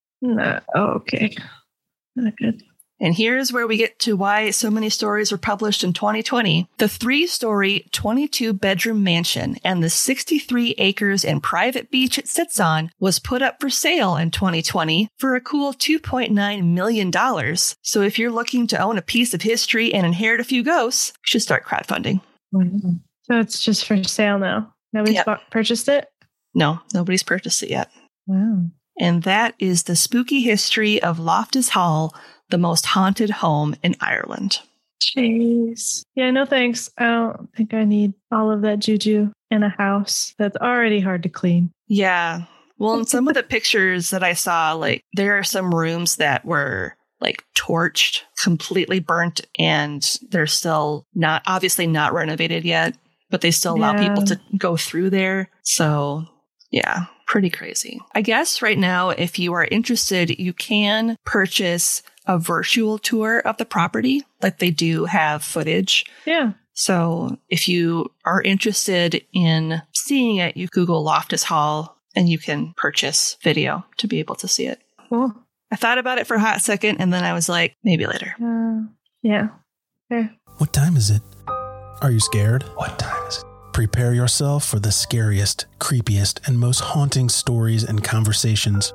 Okay. 0.75 1.37
Not 2.15 2.37
good. 2.37 2.63
And 2.99 3.15
here's 3.15 3.53
where 3.53 3.67
we 3.67 3.77
get 3.77 3.99
to 4.01 4.17
why 4.17 4.51
so 4.51 4.71
many 4.71 4.89
stories 4.89 5.31
were 5.31 5.37
published 5.39 5.85
in 5.85 5.93
2020. 5.93 6.67
The 6.79 6.89
three 6.89 7.27
story, 7.27 7.87
22 7.93 8.55
bedroom 8.55 9.05
mansion 9.05 9.57
and 9.63 9.83
the 9.83 9.91
63 9.91 10.75
acres 10.79 11.23
and 11.25 11.43
private 11.43 11.91
beach 11.91 12.17
it 12.19 12.27
sits 12.27 12.59
on 12.59 12.91
was 12.99 13.19
put 13.19 13.43
up 13.43 13.61
for 13.61 13.69
sale 13.69 14.17
in 14.17 14.31
2020 14.31 15.11
for 15.19 15.35
a 15.35 15.41
cool 15.43 15.75
$2.9 15.75 16.65
million. 16.65 17.13
So 17.83 18.01
if 18.01 18.19
you're 18.19 18.31
looking 18.31 18.67
to 18.69 18.79
own 18.79 18.97
a 18.97 19.03
piece 19.03 19.35
of 19.35 19.43
history 19.43 19.93
and 19.93 20.07
inherit 20.07 20.41
a 20.41 20.45
few 20.45 20.63
ghosts, 20.63 21.13
you 21.17 21.21
should 21.25 21.43
start 21.43 21.65
crowdfunding. 21.67 22.23
So 23.25 23.39
it's 23.41 23.61
just 23.63 23.85
for 23.85 24.03
sale 24.05 24.39
now. 24.39 24.73
Nobody's 24.93 25.17
Yep. 25.17 25.27
bought, 25.27 25.51
purchased 25.51 25.89
it? 25.89 26.09
No, 26.55 26.81
nobody's 26.95 27.23
purchased 27.23 27.63
it 27.63 27.69
yet. 27.71 27.91
Wow. 28.27 28.67
And 28.99 29.25
that 29.25 29.55
is 29.59 29.83
the 29.83 29.97
spooky 29.97 30.41
history 30.41 31.03
of 31.03 31.19
Loftus 31.19 31.69
Hall, 31.71 32.15
the 32.51 32.59
most 32.59 32.87
haunted 32.87 33.31
home 33.31 33.75
in 33.83 33.95
Ireland. 34.01 34.61
Jeez. 35.01 36.03
Yeah, 36.15 36.31
no 36.31 36.45
thanks. 36.47 36.91
I 36.99 37.05
don't 37.05 37.49
think 37.57 37.75
I 37.75 37.85
need 37.85 38.15
all 38.33 38.51
of 38.51 38.63
that 38.63 38.79
juju 38.79 39.31
in 39.51 39.63
a 39.63 39.69
house 39.69 40.35
that's 40.39 40.57
already 40.57 41.01
hard 41.01 41.23
to 41.25 41.29
clean. 41.29 41.71
Yeah. 41.87 42.43
Well, 42.79 42.99
in 42.99 43.07
some 43.07 43.29
of 43.29 43.35
the 43.35 43.43
pictures 43.45 44.11
that 44.11 44.23
I 44.23 44.33
saw, 44.33 44.73
like 44.73 45.03
there 45.15 45.39
are 45.39 45.45
some 45.45 45.75
rooms 45.75 46.17
that 46.17 46.45
were 46.45 46.95
like 47.21 47.45
torched, 47.55 48.23
completely 48.43 49.01
burnt, 49.01 49.41
and 49.59 50.19
they're 50.31 50.47
still 50.47 51.07
not 51.15 51.43
obviously 51.47 51.87
not 51.87 52.13
renovated 52.13 52.65
yet, 52.65 52.97
but 53.31 53.41
they 53.41 53.51
still 53.51 53.75
allow 53.77 53.93
Yeah. 53.95 54.09
people 54.09 54.25
to 54.25 54.41
go 54.59 54.77
through 54.77 55.11
there. 55.11 55.49
So, 55.63 56.25
yeah, 56.71 57.07
pretty 57.27 57.51
crazy. 57.51 58.01
I 58.15 58.23
guess 58.23 58.63
right 58.63 58.79
now, 58.79 59.11
if 59.11 59.39
you 59.39 59.53
are 59.53 59.65
interested, 59.65 60.39
you 60.39 60.53
can 60.53 61.17
purchase 61.25 62.03
a 62.27 62.39
virtual 62.39 62.99
tour 62.99 63.41
of 63.41 63.57
the 63.57 63.65
property. 63.65 64.23
Like 64.43 64.59
they 64.59 64.71
do 64.71 65.05
have 65.05 65.45
footage. 65.45 66.07
Yeah. 66.25 66.53
So 66.73 67.39
if 67.49 67.69
you 67.69 68.13
are 68.25 68.43
interested 68.43 69.25
in 69.33 69.83
seeing 69.95 70.37
it, 70.37 70.57
you 70.57 70.69
Google 70.69 71.03
Loftus 71.03 71.43
Hall 71.45 71.97
and 72.15 72.29
you 72.29 72.39
can 72.39 72.75
purchase 72.77 73.37
video 73.43 73.85
to 73.99 74.07
be 74.07 74.19
able 74.19 74.35
to 74.37 74.49
see 74.49 74.67
it. 74.67 74.81
Cool. 75.09 75.35
I 75.71 75.77
thought 75.77 75.99
about 75.99 76.19
it 76.19 76.27
for 76.27 76.35
a 76.35 76.41
hot 76.41 76.63
second 76.63 76.99
and 76.99 77.13
then 77.13 77.25
I 77.25 77.33
was 77.33 77.49
like, 77.49 77.75
maybe 77.83 78.07
later. 78.07 78.35
Uh, 78.43 78.89
yeah. 79.23 79.49
Fair. 80.09 80.35
What 80.59 80.73
time 80.73 80.97
is 80.97 81.11
it? 81.11 81.23
Are 82.03 82.11
you 82.11 82.21
scared? 82.21 82.63
What 82.75 82.99
time 82.99 83.11
is 83.11 83.13
it? 83.13 83.16
Prepare 83.77 84.15
yourself 84.15 84.65
for 84.65 84.79
the 84.79 84.91
scariest, 84.91 85.67
creepiest, 85.79 86.49
and 86.49 86.59
most 86.59 86.81
haunting 86.81 87.29
stories 87.29 87.85
and 87.85 88.03
conversations 88.03 88.95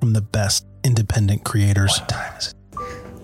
from 0.00 0.14
the 0.14 0.22
best 0.22 0.64
independent 0.84 1.44
creators. 1.44 2.00
What 2.00 2.08
time 2.08 2.34
is 2.38 2.48
it? 2.48 2.54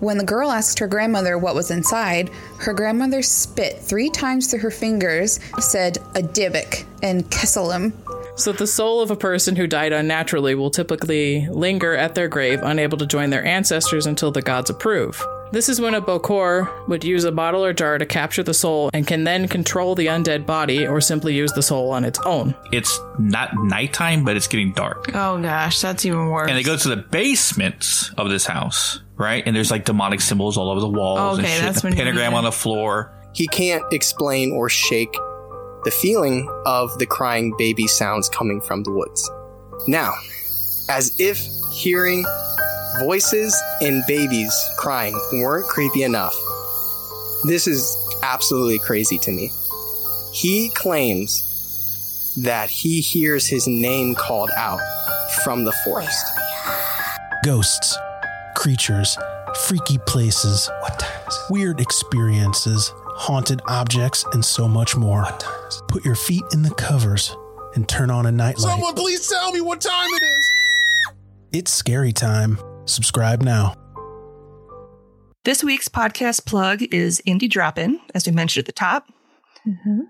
When 0.01 0.19
the 0.19 0.23
girl 0.23 0.51
asked 0.51 0.77
her 0.77 0.85
grandmother 0.85 1.39
what 1.39 1.55
was 1.55 1.71
inside, 1.71 2.29
her 2.59 2.75
grandmother 2.75 3.23
spit 3.23 3.79
three 3.79 4.11
times 4.11 4.51
through 4.51 4.59
her 4.59 4.69
fingers, 4.69 5.39
said 5.57 5.97
a 6.13 6.21
dybbuk 6.21 6.85
and 7.01 7.25
kesselim. 7.31 7.91
So 8.37 8.51
the 8.51 8.67
soul 8.67 9.01
of 9.01 9.09
a 9.09 9.15
person 9.15 9.55
who 9.55 9.65
died 9.65 9.93
unnaturally 9.93 10.53
will 10.53 10.69
typically 10.69 11.47
linger 11.49 11.95
at 11.95 12.13
their 12.13 12.27
grave, 12.27 12.59
unable 12.61 12.99
to 12.99 13.07
join 13.07 13.31
their 13.31 13.43
ancestors 13.43 14.05
until 14.05 14.29
the 14.29 14.43
gods 14.43 14.69
approve. 14.69 15.25
This 15.51 15.67
is 15.67 15.81
when 15.81 15.93
a 15.93 16.01
Bokor 16.01 16.87
would 16.87 17.03
use 17.03 17.25
a 17.25 17.31
bottle 17.31 17.65
or 17.65 17.73
jar 17.73 17.97
to 17.97 18.05
capture 18.05 18.41
the 18.41 18.53
soul 18.53 18.89
and 18.93 19.05
can 19.05 19.25
then 19.25 19.49
control 19.49 19.95
the 19.95 20.05
undead 20.05 20.45
body 20.45 20.87
or 20.87 21.01
simply 21.01 21.35
use 21.35 21.51
the 21.51 21.61
soul 21.61 21.91
on 21.91 22.05
its 22.05 22.19
own. 22.25 22.55
It's 22.71 22.97
not 23.19 23.49
nighttime, 23.55 24.23
but 24.23 24.37
it's 24.37 24.47
getting 24.47 24.71
dark. 24.71 25.13
Oh 25.13 25.41
gosh, 25.41 25.81
that's 25.81 26.05
even 26.05 26.29
worse. 26.29 26.49
And 26.49 26.57
they 26.57 26.63
go 26.63 26.77
to 26.77 26.87
the 26.87 26.95
basements 26.95 28.11
of 28.17 28.29
this 28.29 28.45
house, 28.45 29.01
right? 29.17 29.43
And 29.45 29.53
there's 29.53 29.71
like 29.71 29.83
demonic 29.83 30.21
symbols 30.21 30.57
all 30.57 30.69
over 30.69 30.79
the 30.79 30.87
walls 30.87 31.39
Okay, 31.39 31.47
and 31.49 31.55
shit, 31.55 31.61
that's 31.63 31.83
and 31.83 31.83
when 31.83 31.93
a 31.93 31.95
pentagram 31.97 32.33
on 32.33 32.45
the 32.45 32.51
floor. 32.53 33.11
He 33.33 33.47
can't 33.47 33.83
explain 33.91 34.53
or 34.53 34.69
shake 34.69 35.11
the 35.83 35.91
feeling 35.91 36.47
of 36.65 36.97
the 36.97 37.05
crying 37.05 37.53
baby 37.57 37.87
sounds 37.87 38.29
coming 38.29 38.61
from 38.61 38.83
the 38.83 38.91
woods. 38.91 39.29
Now, 39.85 40.13
as 40.89 41.19
if 41.19 41.45
hearing 41.73 42.23
voices 42.99 43.59
and 43.81 44.03
babies 44.07 44.53
crying 44.77 45.13
weren't 45.33 45.67
creepy 45.67 46.03
enough, 46.03 46.35
this 47.45 47.67
is 47.67 47.97
absolutely 48.23 48.79
crazy 48.79 49.17
to 49.19 49.31
me. 49.31 49.51
He 50.33 50.69
claims 50.69 51.47
that 52.43 52.69
he 52.69 53.01
hears 53.01 53.47
his 53.47 53.67
name 53.67 54.15
called 54.15 54.51
out 54.57 54.79
from 55.43 55.63
the 55.63 55.71
forest. 55.83 56.25
Ghosts, 57.43 57.97
creatures, 58.55 59.17
freaky 59.67 59.97
places, 60.05 60.69
weird 61.49 61.81
experiences, 61.81 62.93
haunted 62.95 63.61
objects, 63.67 64.25
and 64.33 64.43
so 64.43 64.67
much 64.67 64.95
more. 64.95 65.25
Put 65.87 66.05
your 66.05 66.15
feet 66.15 66.43
in 66.53 66.61
the 66.61 66.73
covers 66.75 67.35
and 67.75 67.87
turn 67.87 68.09
on 68.09 68.25
a 68.25 68.31
nightlight. 68.31 68.71
Someone 68.71 68.93
please 68.93 69.27
tell 69.27 69.51
me 69.51 69.61
what 69.61 69.81
time 69.81 70.09
it 70.09 70.23
is. 70.23 70.51
It's 71.53 71.71
scary 71.71 72.13
time. 72.13 72.57
Subscribe 72.91 73.41
now. 73.41 73.73
This 75.43 75.63
week's 75.63 75.87
podcast 75.87 76.45
plug 76.45 76.83
is 76.93 77.21
Indie 77.25 77.49
Drop 77.49 77.79
In, 77.79 77.99
as 78.13 78.27
we 78.27 78.31
mentioned 78.31 78.63
at 78.63 78.65
the 78.67 78.73
top. 78.73 79.07
Mm-hmm. 79.67 80.01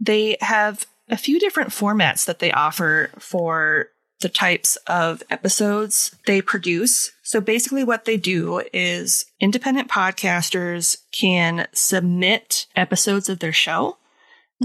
They 0.00 0.36
have 0.40 0.86
a 1.08 1.16
few 1.16 1.38
different 1.38 1.70
formats 1.70 2.24
that 2.24 2.38
they 2.38 2.50
offer 2.50 3.10
for 3.18 3.88
the 4.22 4.28
types 4.28 4.76
of 4.86 5.22
episodes 5.30 6.16
they 6.26 6.40
produce. 6.40 7.12
So 7.22 7.40
basically, 7.40 7.84
what 7.84 8.06
they 8.06 8.16
do 8.16 8.62
is 8.72 9.26
independent 9.40 9.88
podcasters 9.88 10.96
can 11.12 11.66
submit 11.72 12.66
episodes 12.74 13.28
of 13.28 13.40
their 13.40 13.52
show. 13.52 13.98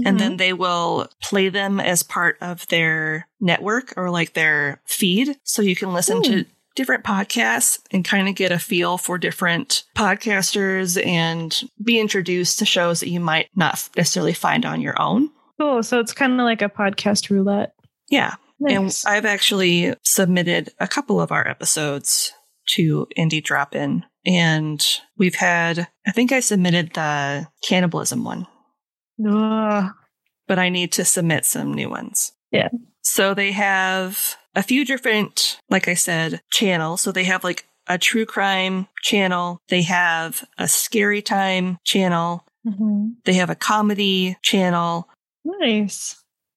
And 0.04 0.20
then 0.20 0.36
they 0.36 0.52
will 0.52 1.08
play 1.20 1.48
them 1.48 1.80
as 1.80 2.04
part 2.04 2.38
of 2.40 2.68
their 2.68 3.26
network 3.40 3.94
or 3.96 4.10
like 4.10 4.32
their 4.32 4.80
feed. 4.84 5.36
So 5.42 5.60
you 5.60 5.74
can 5.74 5.92
listen 5.92 6.22
to 6.22 6.44
different 6.78 7.02
podcasts 7.02 7.80
and 7.90 8.04
kind 8.04 8.28
of 8.28 8.36
get 8.36 8.52
a 8.52 8.58
feel 8.58 8.98
for 8.98 9.18
different 9.18 9.82
podcasters 9.96 11.04
and 11.04 11.64
be 11.82 11.98
introduced 11.98 12.60
to 12.60 12.64
shows 12.64 13.00
that 13.00 13.08
you 13.08 13.18
might 13.18 13.48
not 13.56 13.88
necessarily 13.96 14.32
find 14.32 14.64
on 14.64 14.80
your 14.80 14.94
own. 15.02 15.28
Cool. 15.58 15.82
So 15.82 15.98
it's 15.98 16.12
kind 16.12 16.34
of 16.34 16.44
like 16.44 16.62
a 16.62 16.68
podcast 16.68 17.30
roulette. 17.30 17.72
Yeah. 18.08 18.36
Nice. 18.60 19.04
And 19.04 19.12
I've 19.12 19.24
actually 19.24 19.92
submitted 20.04 20.70
a 20.78 20.86
couple 20.86 21.20
of 21.20 21.32
our 21.32 21.48
episodes 21.48 22.32
to 22.74 23.08
Indie 23.18 23.42
Drop 23.42 23.74
In. 23.74 24.04
And 24.24 24.80
we've 25.16 25.34
had, 25.34 25.88
I 26.06 26.12
think 26.12 26.30
I 26.30 26.38
submitted 26.38 26.94
the 26.94 27.48
cannibalism 27.66 28.22
one, 28.22 28.46
Ugh. 29.28 29.90
but 30.46 30.60
I 30.60 30.68
need 30.68 30.92
to 30.92 31.04
submit 31.04 31.44
some 31.44 31.74
new 31.74 31.90
ones. 31.90 32.30
Yeah. 32.52 32.68
So 33.02 33.34
they 33.34 33.50
have 33.50 34.36
a 34.58 34.62
few 34.62 34.84
different, 34.84 35.60
like 35.70 35.86
I 35.86 35.94
said, 35.94 36.40
channels. 36.50 37.00
So 37.00 37.12
they 37.12 37.24
have 37.24 37.44
like 37.44 37.64
a 37.86 37.96
true 37.96 38.26
crime 38.26 38.88
channel, 39.02 39.60
they 39.68 39.82
have 39.82 40.44
a 40.58 40.66
scary 40.68 41.22
time 41.22 41.78
channel, 41.84 42.44
Mhm. 42.66 43.14
they 43.24 43.34
have 43.34 43.50
a 43.50 43.54
comedy 43.54 44.36
channel, 44.42 45.08
Nice. 45.44 46.16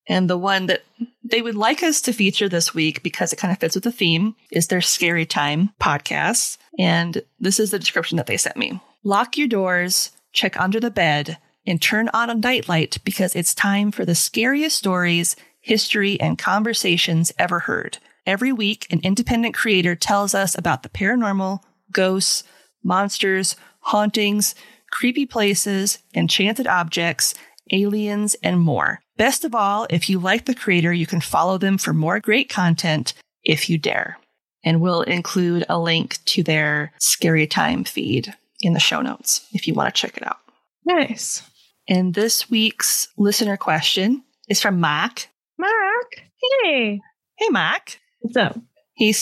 And 0.09 0.29
the 0.29 0.37
one 0.37 0.65
that 0.65 0.81
they 1.23 1.41
would 1.41 1.55
like 1.55 1.83
us 1.83 2.01
to 2.01 2.11
feature 2.11 2.49
this 2.49 2.73
week 2.73 3.03
because 3.03 3.31
it 3.31 3.37
kind 3.37 3.51
of 3.53 3.59
fits 3.59 3.75
with 3.75 3.83
the 3.85 3.91
theme 3.91 4.35
is 4.51 4.67
their 4.67 4.81
Scary 4.81 5.25
Time 5.25 5.69
podcast. 5.79 6.57
And 6.77 7.21
this 7.39 7.59
is 7.59 7.71
the 7.71 7.79
description 7.79 8.17
that 8.17 8.25
they 8.27 8.35
sent 8.37 8.57
me 8.57 8.81
Lock 9.03 9.37
your 9.37 9.47
doors, 9.47 10.11
check 10.33 10.59
under 10.59 10.79
the 10.79 10.91
bed, 10.91 11.37
and 11.65 11.81
turn 11.81 12.09
on 12.13 12.29
a 12.29 12.35
nightlight 12.35 12.97
because 13.05 13.35
it's 13.35 13.55
time 13.55 13.91
for 13.91 14.03
the 14.03 14.15
scariest 14.15 14.77
stories, 14.77 15.35
history, 15.61 16.19
and 16.19 16.37
conversations 16.37 17.31
ever 17.39 17.59
heard. 17.59 17.97
Every 18.25 18.51
week, 18.51 18.87
an 18.89 18.99
independent 19.03 19.55
creator 19.55 19.95
tells 19.95 20.35
us 20.35 20.57
about 20.57 20.83
the 20.83 20.89
paranormal, 20.89 21.59
ghosts, 21.91 22.43
monsters, 22.83 23.55
hauntings, 23.79 24.55
creepy 24.91 25.25
places, 25.25 25.99
enchanted 26.13 26.67
objects, 26.67 27.33
aliens, 27.71 28.35
and 28.43 28.59
more. 28.59 29.01
Best 29.17 29.45
of 29.45 29.55
all, 29.55 29.87
if 29.89 30.09
you 30.09 30.19
like 30.19 30.45
the 30.45 30.55
creator, 30.55 30.91
you 30.91 31.05
can 31.05 31.21
follow 31.21 31.57
them 31.57 31.77
for 31.77 31.93
more 31.93 32.19
great 32.19 32.49
content 32.49 33.13
if 33.43 33.69
you 33.69 33.77
dare. 33.77 34.17
And 34.63 34.81
we'll 34.81 35.01
include 35.01 35.65
a 35.69 35.79
link 35.79 36.19
to 36.25 36.43
their 36.43 36.93
Scary 36.99 37.47
Time 37.47 37.83
feed 37.83 38.33
in 38.61 38.73
the 38.73 38.79
show 38.79 39.01
notes 39.01 39.47
if 39.53 39.67
you 39.67 39.73
want 39.73 39.93
to 39.93 39.99
check 39.99 40.17
it 40.17 40.25
out. 40.25 40.37
Nice. 40.85 41.43
And 41.87 42.13
this 42.13 42.49
week's 42.49 43.07
listener 43.17 43.57
question 43.57 44.23
is 44.47 44.61
from 44.61 44.79
Mac. 44.79 45.29
Mark. 45.57 46.23
Hey. 46.63 47.01
Hey, 47.37 47.49
Mac. 47.49 47.99
What's 48.19 48.37
up? 48.37 48.59
He 48.93 49.15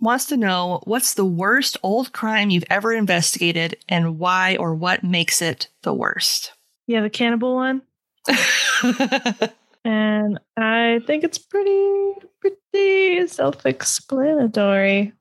wants 0.00 0.26
to 0.26 0.36
know 0.36 0.80
what's 0.84 1.14
the 1.14 1.24
worst 1.24 1.76
old 1.82 2.12
crime 2.12 2.50
you've 2.50 2.64
ever 2.70 2.92
investigated 2.92 3.76
and 3.88 4.18
why 4.18 4.56
or 4.56 4.74
what 4.74 5.04
makes 5.04 5.42
it 5.42 5.68
the 5.82 5.94
worst. 5.94 6.52
Yeah, 6.86 7.02
the 7.02 7.10
cannibal 7.10 7.54
one. 7.54 7.82
And 9.84 10.38
I 10.56 11.00
think 11.06 11.24
it's 11.24 11.38
pretty, 11.38 12.12
pretty 12.40 13.26
self 13.28 13.64
explanatory. 13.64 15.12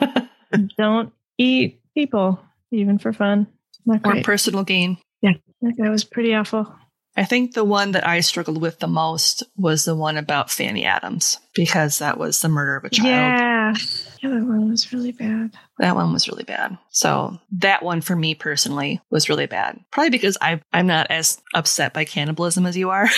Don't 0.78 1.12
eat 1.38 1.80
people, 1.94 2.40
even 2.70 2.98
for 2.98 3.12
fun. 3.12 3.46
Not 3.84 4.00
or 4.04 4.12
great. 4.12 4.24
personal 4.24 4.62
gain. 4.62 4.98
yeah, 5.20 5.32
that 5.62 5.76
guy 5.76 5.90
was 5.90 6.04
pretty 6.04 6.34
awful. 6.34 6.72
I 7.16 7.24
think 7.24 7.52
the 7.52 7.64
one 7.64 7.92
that 7.92 8.06
I 8.06 8.20
struggled 8.20 8.60
with 8.60 8.78
the 8.78 8.86
most 8.86 9.42
was 9.56 9.84
the 9.84 9.94
one 9.94 10.16
about 10.16 10.50
Fanny 10.50 10.84
Adams 10.86 11.38
because 11.54 11.98
that 11.98 12.16
was 12.16 12.40
the 12.40 12.48
murder 12.48 12.76
of 12.76 12.84
a 12.84 12.90
child. 12.90 13.06
Yeah. 13.06 13.74
Yeah, 14.22 14.30
that 14.30 14.44
one 14.46 14.70
was 14.70 14.92
really 14.92 15.12
bad. 15.12 15.52
That 15.78 15.94
one 15.94 16.12
was 16.12 16.28
really 16.28 16.44
bad. 16.44 16.78
So 16.90 17.38
that 17.58 17.82
one 17.82 18.00
for 18.00 18.16
me 18.16 18.34
personally 18.34 19.00
was 19.10 19.28
really 19.28 19.46
bad. 19.46 19.80
Probably 19.90 20.10
because 20.10 20.38
I 20.40 20.62
I'm 20.72 20.86
not 20.86 21.08
as 21.10 21.40
upset 21.54 21.92
by 21.92 22.04
cannibalism 22.04 22.64
as 22.64 22.76
you 22.76 22.90
are. 22.90 23.08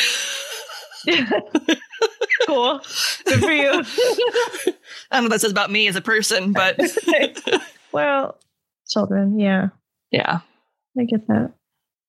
cool. 2.47 2.81
Good 3.27 3.41
for 3.41 3.53
you. 3.53 3.71
I 5.11 5.19
don't 5.19 5.23
know 5.23 5.23
what 5.23 5.31
that 5.31 5.41
says 5.43 5.53
about 5.53 5.71
me 5.71 5.87
as 5.89 5.97
a 5.97 6.01
person, 6.01 6.53
but 6.53 6.81
well, 7.93 8.39
children. 8.89 9.39
Yeah, 9.39 9.69
yeah. 10.11 10.41
I 10.99 11.05
get 11.05 11.27
that. 11.29 11.53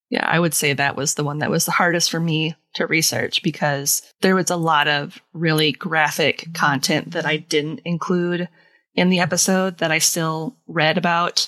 Yeah, 0.10 0.26
I 0.28 0.40
would 0.40 0.54
say 0.54 0.74
that 0.74 0.96
was 0.96 1.16
the 1.16 1.24
one 1.24 1.40
that 1.40 1.50
was 1.50 1.66
the 1.66 1.72
hardest 1.72 2.12
for 2.12 2.20
me 2.20 2.56
to 2.76 2.86
research 2.86 3.42
because 3.42 4.02
there 4.22 4.36
was 4.36 4.50
a 4.52 4.56
lot 4.56 4.88
of 4.88 5.20
really 5.34 5.72
graphic 5.72 6.48
content 6.54 7.12
that 7.12 7.26
I 7.26 7.38
didn't 7.38 7.82
include 7.86 8.48
in 8.94 9.10
the 9.10 9.20
episode 9.20 9.80
that 9.80 9.92
I 9.92 9.98
still 10.00 10.56
read 10.68 10.98
about. 10.98 11.48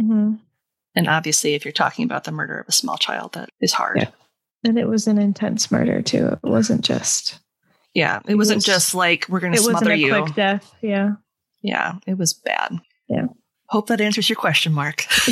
hmm 0.00 0.34
And 0.94 1.08
obviously, 1.08 1.54
if 1.54 1.64
you're 1.64 1.72
talking 1.72 2.04
about 2.04 2.24
the 2.24 2.32
murder 2.32 2.58
of 2.58 2.68
a 2.68 2.72
small 2.72 2.96
child, 2.98 3.34
that 3.34 3.50
is 3.60 3.72
hard. 3.72 3.98
Yeah. 3.98 4.08
And 4.64 4.78
it 4.78 4.88
was 4.88 5.06
an 5.06 5.18
intense 5.18 5.70
murder 5.70 6.02
too. 6.02 6.26
It 6.28 6.38
wasn't 6.42 6.84
just. 6.84 7.38
Yeah, 7.94 8.20
it 8.26 8.34
wasn't 8.36 8.58
was- 8.58 8.64
just 8.64 8.94
like 8.94 9.26
we're 9.28 9.40
going 9.40 9.52
It 9.54 9.58
to 9.58 9.62
wasn't 9.62 9.78
smother 9.78 9.92
a 9.92 9.96
you. 9.96 10.22
quick 10.22 10.34
death. 10.34 10.72
Yeah. 10.82 11.12
Yeah, 11.62 11.94
it 12.06 12.18
was 12.18 12.34
bad. 12.34 12.78
Yeah. 13.08 13.26
Hope 13.66 13.86
that 13.86 14.00
answers 14.00 14.28
your 14.28 14.36
question, 14.36 14.72
Mark. 14.72 15.04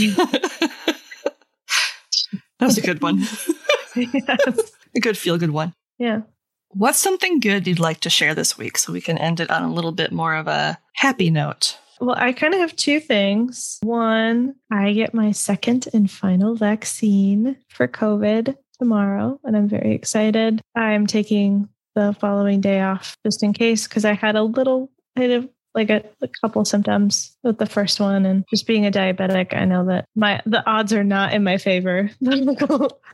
that 2.61 2.66
was 2.66 2.79
a 2.79 2.83
good 2.83 3.03
one. 3.03 3.18
yes. 3.96 4.73
A 4.94 5.01
good 5.01 5.18
feel 5.18 5.38
good 5.38 5.51
one. 5.51 5.75
Yeah. 5.99 6.23
What's 6.68 6.99
something 6.99 7.40
good 7.40 7.66
you'd 7.66 7.81
like 7.81 8.01
to 8.01 8.11
share 8.11 8.35
this 8.35 8.57
week 8.57 8.79
so 8.79 8.92
we 8.92 9.01
can 9.01 9.18
end 9.18 9.40
it 9.40 9.51
on 9.51 9.62
a 9.62 9.73
little 9.73 9.92
bit 9.92 10.12
more 10.12 10.37
of 10.37 10.46
a 10.46 10.79
happy 10.94 11.31
note? 11.31 11.77
Well, 12.01 12.16
I 12.16 12.33
kind 12.33 12.55
of 12.55 12.61
have 12.61 12.77
two 12.77 13.01
things. 13.01 13.79
One, 13.83 14.55
I 14.70 14.92
get 14.92 15.12
my 15.12 15.33
second 15.33 15.88
and 15.92 16.11
final 16.11 16.55
vaccine 16.55 17.57
for 17.68 17.88
COVID 17.88 18.57
tomorrow, 18.79 19.38
and 19.44 19.57
I'm 19.57 19.68
very 19.68 19.94
excited. 19.94 20.62
I'm 20.75 21.07
taking 21.07 21.68
the 21.94 22.16
following 22.18 22.61
day 22.61 22.81
off 22.81 23.16
just 23.27 23.42
in 23.42 23.53
case 23.53 23.87
because 23.87 24.05
I 24.05 24.12
had 24.12 24.37
a 24.37 24.42
little 24.42 24.90
bit 25.14 25.31
of 25.31 25.49
like 25.74 25.90
a, 25.90 26.04
a 26.22 26.28
couple 26.40 26.64
symptoms 26.64 27.37
with 27.42 27.59
the 27.59 27.66
first 27.66 28.00
one 28.00 28.26
and 28.26 28.44
just 28.50 28.66
being 28.66 28.87
a 28.87 28.90
diabetic 28.90 29.56
i 29.56 29.64
know 29.64 29.85
that 29.85 30.06
my 30.14 30.40
the 30.46 30.68
odds 30.68 30.92
are 30.92 31.04
not 31.04 31.33
in 31.33 31.44
my 31.44 31.56
favor 31.59 32.11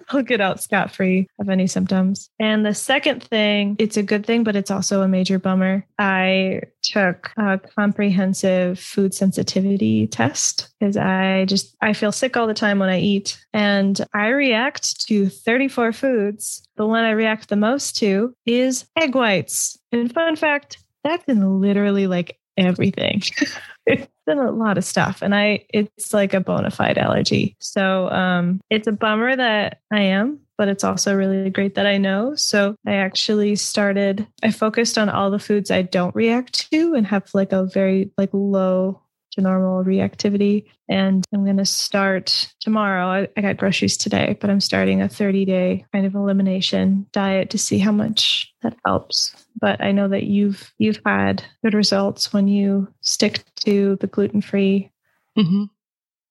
i'll 0.08 0.22
get 0.22 0.40
out 0.40 0.62
scot-free 0.62 1.26
of 1.38 1.48
any 1.48 1.66
symptoms. 1.66 2.30
And 2.38 2.64
the 2.64 2.74
second 2.74 3.22
thing 3.22 3.76
it's 3.78 3.96
a 3.96 4.02
good 4.02 4.26
thing 4.26 4.44
but 4.44 4.56
it's 4.56 4.70
also 4.70 5.02
a 5.02 5.08
major 5.08 5.38
bummer. 5.38 5.86
I 5.98 6.62
took 6.82 7.30
a 7.36 7.58
comprehensive 7.58 8.78
food 8.78 9.14
sensitivity 9.14 10.06
test 10.06 10.68
because 10.78 10.96
i 10.96 11.44
just 11.46 11.76
i 11.80 11.92
feel 11.92 12.12
sick 12.12 12.36
all 12.36 12.46
the 12.46 12.54
time 12.54 12.78
when 12.78 12.88
i 12.88 13.00
eat. 13.00 13.38
And 13.52 14.00
i 14.14 14.28
react 14.28 15.06
to 15.06 15.28
34 15.28 15.92
foods. 15.92 16.66
The 16.76 16.86
one 16.86 17.04
i 17.04 17.10
react 17.10 17.48
the 17.48 17.56
most 17.56 17.96
to 17.98 18.34
is 18.44 18.86
egg 18.96 19.14
whites. 19.14 19.78
And 19.92 20.12
fun 20.12 20.36
fact 20.36 20.78
that's 21.04 21.24
in 21.28 21.60
literally 21.60 22.06
like 22.06 22.38
everything. 22.56 23.22
it's 23.86 24.08
been 24.26 24.38
a 24.38 24.50
lot 24.50 24.78
of 24.78 24.84
stuff 24.84 25.22
and 25.22 25.34
I 25.34 25.64
it's 25.70 26.12
like 26.12 26.34
a 26.34 26.40
bona 26.40 26.70
fide 26.70 26.98
allergy. 26.98 27.56
So 27.60 28.08
um 28.10 28.60
it's 28.70 28.86
a 28.86 28.92
bummer 28.92 29.36
that 29.36 29.80
I 29.92 30.00
am, 30.00 30.40
but 30.58 30.68
it's 30.68 30.84
also 30.84 31.14
really 31.14 31.50
great 31.50 31.76
that 31.76 31.86
I 31.86 31.98
know. 31.98 32.34
So 32.34 32.76
I 32.86 32.94
actually 32.94 33.56
started 33.56 34.26
I 34.42 34.50
focused 34.50 34.98
on 34.98 35.08
all 35.08 35.30
the 35.30 35.38
foods 35.38 35.70
I 35.70 35.82
don't 35.82 36.14
react 36.14 36.70
to 36.70 36.94
and 36.94 37.06
have 37.06 37.30
like 37.34 37.52
a 37.52 37.66
very 37.66 38.10
like 38.18 38.30
low 38.32 39.02
to 39.36 39.42
normal 39.42 39.84
reactivity. 39.84 40.64
And 40.88 41.24
I'm 41.32 41.44
going 41.44 41.58
to 41.58 41.64
start 41.64 42.52
tomorrow. 42.60 43.06
I, 43.06 43.28
I, 43.36 43.40
got 43.42 43.56
groceries 43.56 43.96
today, 43.96 44.36
but 44.40 44.50
I'm 44.50 44.60
starting 44.60 45.02
a 45.02 45.08
30 45.08 45.44
day 45.44 45.84
kind 45.92 46.06
of 46.06 46.14
elimination 46.14 47.06
diet 47.12 47.50
to 47.50 47.58
see 47.58 47.78
how 47.78 47.92
much 47.92 48.52
that 48.66 48.76
helps. 48.84 49.46
But 49.60 49.82
I 49.82 49.92
know 49.92 50.08
that 50.08 50.24
you've 50.24 50.72
you've 50.78 51.00
had 51.06 51.44
good 51.62 51.74
results 51.74 52.32
when 52.32 52.48
you 52.48 52.92
stick 53.00 53.44
to 53.60 53.96
the 53.96 54.08
gluten 54.08 54.40
free 54.40 54.90
mm-hmm. 55.38 55.64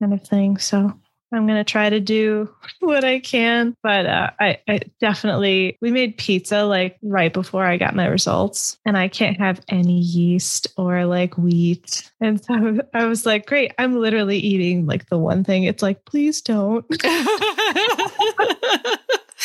kind 0.01 0.13
of 0.13 0.27
thing. 0.27 0.57
So 0.57 0.93
I'm 1.33 1.47
going 1.47 1.63
to 1.63 1.69
try 1.69 1.89
to 1.89 1.99
do 1.99 2.53
what 2.79 3.03
I 3.03 3.19
can, 3.19 3.75
but 3.81 4.05
uh, 4.05 4.29
I, 4.39 4.59
I, 4.67 4.81
definitely, 4.99 5.77
we 5.81 5.91
made 5.91 6.17
pizza 6.17 6.63
like 6.63 6.97
right 7.01 7.33
before 7.33 7.65
I 7.65 7.77
got 7.77 7.95
my 7.95 8.05
results, 8.05 8.77
and 8.85 8.97
I 8.97 9.07
can't 9.07 9.37
have 9.37 9.61
any 9.67 9.99
yeast 9.99 10.67
or 10.77 11.05
like 11.05 11.37
wheat. 11.37 12.09
And 12.21 12.43
so 12.43 12.79
I 12.93 13.05
was 13.05 13.25
like, 13.25 13.47
great, 13.47 13.73
I'm 13.77 13.97
literally 13.97 14.37
eating 14.37 14.85
like 14.85 15.09
the 15.09 15.17
one 15.17 15.43
thing. 15.43 15.63
It's 15.63 15.83
like, 15.83 16.05
please 16.05 16.41
don't. 16.41 16.85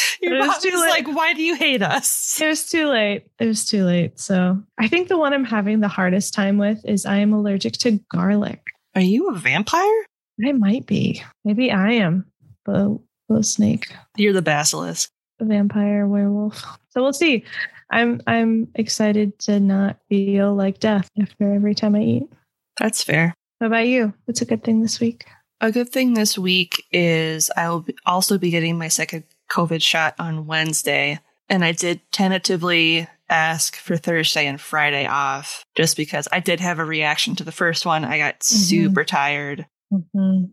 Your 0.23 0.39
body's 0.39 0.75
like, 0.75 1.07
why 1.09 1.35
do 1.35 1.43
you 1.43 1.55
hate 1.55 1.83
us? 1.83 2.41
It 2.41 2.47
was 2.47 2.69
too 2.69 2.89
late. 2.89 3.27
It 3.39 3.47
was 3.47 3.65
too 3.65 3.85
late. 3.85 4.19
So 4.21 4.63
I 4.79 4.89
think 4.89 5.09
the 5.09 5.19
one 5.19 5.33
I'm 5.33 5.45
having 5.45 5.81
the 5.81 5.89
hardest 5.89 6.35
time 6.35 6.59
with 6.59 6.85
is 6.85 7.07
I 7.07 7.17
am 7.17 7.33
allergic 7.33 7.75
to 7.79 8.01
garlic. 8.11 8.63
Are 8.95 9.01
you 9.01 9.29
a 9.29 9.35
vampire? 9.35 10.05
I 10.45 10.53
might 10.53 10.87
be. 10.87 11.23
Maybe 11.45 11.71
I 11.71 11.93
am 11.93 12.27
the, 12.65 12.99
the 13.29 13.43
snake. 13.43 13.93
You're 14.17 14.33
the 14.33 14.43
basilisk. 14.43 15.11
The 15.39 15.45
vampire 15.47 16.07
werewolf. 16.07 16.63
So 16.91 17.03
we'll 17.03 17.13
see. 17.13 17.45
I'm 17.91 18.21
I'm 18.27 18.69
excited 18.75 19.39
to 19.41 19.59
not 19.59 19.99
feel 20.09 20.55
like 20.55 20.81
death 20.81 21.09
after 21.21 21.53
every 21.53 21.75
time 21.75 21.95
I 21.95 22.03
eat. 22.03 22.33
That's 22.79 23.03
fair. 23.03 23.35
What 23.59 23.69
about 23.69 23.87
you? 23.87 24.15
What's 24.25 24.43
a 24.43 24.47
good 24.47 24.63
thing 24.63 24.81
this 24.81 25.01
week? 25.01 25.27
A 25.61 25.71
good 25.71 25.91
thing 25.91 26.15
this 26.15 26.39
week 26.39 26.83
is 26.91 27.51
I 27.57 27.69
will 27.69 27.85
also 28.07 28.39
be 28.39 28.51
getting 28.51 28.79
my 28.79 28.89
second 28.89 29.25
COVID 29.51 29.83
shot 29.83 30.15
on 30.19 30.47
Wednesday. 30.47 31.21
And 31.49 31.65
I 31.65 31.73
did 31.73 32.01
tentatively 32.13 33.09
ask 33.29 33.77
for 33.77 33.97
Thursday 33.97 34.47
and 34.47 34.61
Friday 34.61 35.07
off 35.07 35.65
just 35.77 35.97
because 35.97 36.29
I 36.33 36.41
did 36.41 36.61
have 36.61 36.79
a 36.79 36.85
reaction 36.85 37.37
to 37.37 37.45
the 37.45 37.53
first 37.53 37.87
one. 37.87 38.05
I 38.05 38.19
got 38.19 38.41
mm-hmm. 38.41 38.55
super 38.55 39.05
tired 39.05 39.67
mm-hmm. 39.93 40.45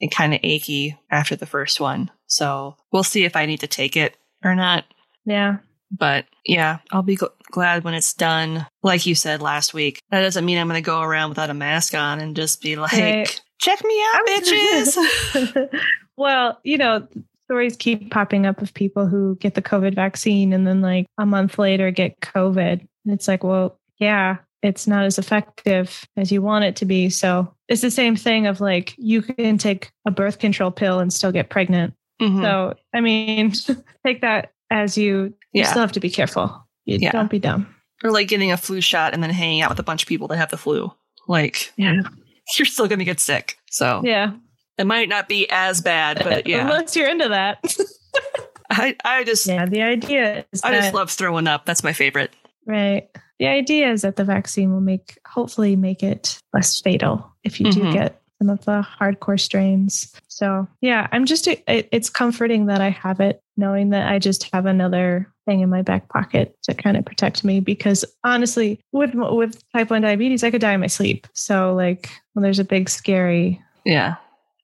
and 0.00 0.10
kind 0.10 0.34
of 0.34 0.40
achy 0.42 0.98
after 1.10 1.36
the 1.36 1.46
first 1.46 1.80
one. 1.80 2.10
So 2.26 2.76
we'll 2.92 3.04
see 3.04 3.24
if 3.24 3.36
I 3.36 3.46
need 3.46 3.60
to 3.60 3.66
take 3.66 3.96
it 3.96 4.16
or 4.44 4.54
not. 4.54 4.84
Yeah. 5.24 5.58
But 5.90 6.26
yeah, 6.44 6.78
I'll 6.90 7.02
be 7.02 7.16
gl- 7.16 7.30
glad 7.50 7.84
when 7.84 7.94
it's 7.94 8.12
done. 8.12 8.66
Like 8.82 9.06
you 9.06 9.14
said 9.14 9.40
last 9.40 9.72
week, 9.72 10.00
that 10.10 10.20
doesn't 10.20 10.44
mean 10.44 10.58
I'm 10.58 10.68
going 10.68 10.82
to 10.82 10.86
go 10.86 11.00
around 11.00 11.30
without 11.30 11.50
a 11.50 11.54
mask 11.54 11.94
on 11.94 12.20
and 12.20 12.34
just 12.34 12.60
be 12.60 12.76
like, 12.76 12.92
right. 12.92 13.40
check 13.58 13.82
me 13.84 14.02
out, 14.14 14.26
bitches. 14.26 15.80
well, 16.16 16.60
you 16.64 16.78
know, 16.78 17.06
stories 17.46 17.76
keep 17.76 18.10
popping 18.10 18.46
up 18.46 18.60
of 18.60 18.74
people 18.74 19.06
who 19.06 19.36
get 19.36 19.54
the 19.54 19.62
COVID 19.62 19.94
vaccine 19.94 20.52
and 20.52 20.66
then 20.66 20.80
like 20.80 21.06
a 21.18 21.26
month 21.26 21.58
later 21.58 21.90
get 21.90 22.20
COVID. 22.20 22.80
And 22.80 23.14
it's 23.14 23.28
like, 23.28 23.44
well, 23.44 23.78
yeah, 23.98 24.38
it's 24.62 24.86
not 24.86 25.04
as 25.04 25.18
effective 25.18 26.06
as 26.16 26.32
you 26.32 26.42
want 26.42 26.64
it 26.64 26.76
to 26.76 26.84
be. 26.84 27.08
So 27.08 27.52
it's 27.68 27.82
the 27.82 27.90
same 27.90 28.16
thing 28.16 28.46
of 28.46 28.60
like 28.60 28.94
you 28.98 29.22
can 29.22 29.58
take 29.58 29.90
a 30.06 30.10
birth 30.10 30.38
control 30.38 30.70
pill 30.70 30.98
and 30.98 31.12
still 31.12 31.32
get 31.32 31.50
pregnant. 31.50 31.94
Mm-hmm. 32.20 32.42
So 32.42 32.74
I 32.94 33.00
mean, 33.00 33.52
take 34.06 34.22
that 34.22 34.52
as 34.70 34.98
you. 34.98 35.34
You 35.52 35.62
yeah. 35.62 35.70
still 35.70 35.82
have 35.82 35.92
to 35.92 36.00
be 36.00 36.10
careful. 36.10 36.66
You 36.84 36.98
yeah. 37.00 37.12
don't 37.12 37.30
be 37.30 37.38
dumb. 37.38 37.72
Or 38.04 38.10
like 38.10 38.28
getting 38.28 38.52
a 38.52 38.56
flu 38.56 38.80
shot 38.80 39.14
and 39.14 39.22
then 39.22 39.30
hanging 39.30 39.62
out 39.62 39.70
with 39.70 39.78
a 39.78 39.84
bunch 39.84 40.02
of 40.02 40.08
people 40.08 40.28
that 40.28 40.36
have 40.36 40.50
the 40.50 40.58
flu. 40.58 40.92
Like, 41.28 41.72
yeah, 41.76 42.02
you're 42.58 42.66
still 42.66 42.88
going 42.88 42.98
to 42.98 43.04
get 43.04 43.20
sick. 43.20 43.56
So 43.70 44.02
yeah, 44.04 44.32
it 44.78 44.86
might 44.86 45.08
not 45.08 45.28
be 45.28 45.48
as 45.50 45.80
bad, 45.80 46.22
but 46.22 46.46
yeah, 46.46 46.62
unless 46.62 46.96
you're 46.96 47.08
into 47.08 47.28
that. 47.28 47.76
I 48.70 48.96
I 49.04 49.24
just 49.24 49.46
yeah. 49.46 49.66
The 49.66 49.82
idea 49.82 50.44
is 50.52 50.62
I 50.62 50.72
just 50.72 50.94
love 50.94 51.10
throwing 51.10 51.46
up. 51.46 51.64
That's 51.64 51.84
my 51.84 51.92
favorite. 51.92 52.34
Right. 52.66 53.08
The 53.38 53.46
idea 53.46 53.92
is 53.92 54.02
that 54.02 54.16
the 54.16 54.24
vaccine 54.24 54.72
will 54.72 54.80
make 54.80 55.18
hopefully 55.26 55.76
make 55.76 56.02
it 56.02 56.40
less 56.52 56.80
fatal 56.80 57.32
if 57.44 57.60
you 57.60 57.66
mm-hmm. 57.66 57.86
do 57.86 57.92
get 57.92 58.20
some 58.38 58.50
of 58.50 58.64
the 58.64 58.86
hardcore 58.98 59.40
strains. 59.40 60.14
So, 60.28 60.66
yeah, 60.80 61.06
I'm 61.12 61.24
just, 61.26 61.46
it, 61.46 61.64
it's 61.66 62.10
comforting 62.10 62.66
that 62.66 62.80
I 62.80 62.90
have 62.90 63.20
it, 63.20 63.42
knowing 63.56 63.90
that 63.90 64.10
I 64.10 64.18
just 64.18 64.50
have 64.52 64.66
another 64.66 65.32
thing 65.46 65.60
in 65.60 65.70
my 65.70 65.82
back 65.82 66.08
pocket 66.08 66.56
to 66.64 66.74
kind 66.74 66.96
of 66.96 67.04
protect 67.04 67.44
me. 67.44 67.60
Because 67.60 68.04
honestly, 68.24 68.80
with, 68.92 69.14
with 69.14 69.62
type 69.72 69.90
1 69.90 70.02
diabetes, 70.02 70.44
I 70.44 70.50
could 70.50 70.60
die 70.60 70.74
in 70.74 70.80
my 70.80 70.86
sleep. 70.86 71.26
So, 71.32 71.74
like, 71.74 72.10
when 72.34 72.42
there's 72.42 72.58
a 72.58 72.64
big, 72.64 72.88
scary 72.88 73.62
yeah 73.84 74.16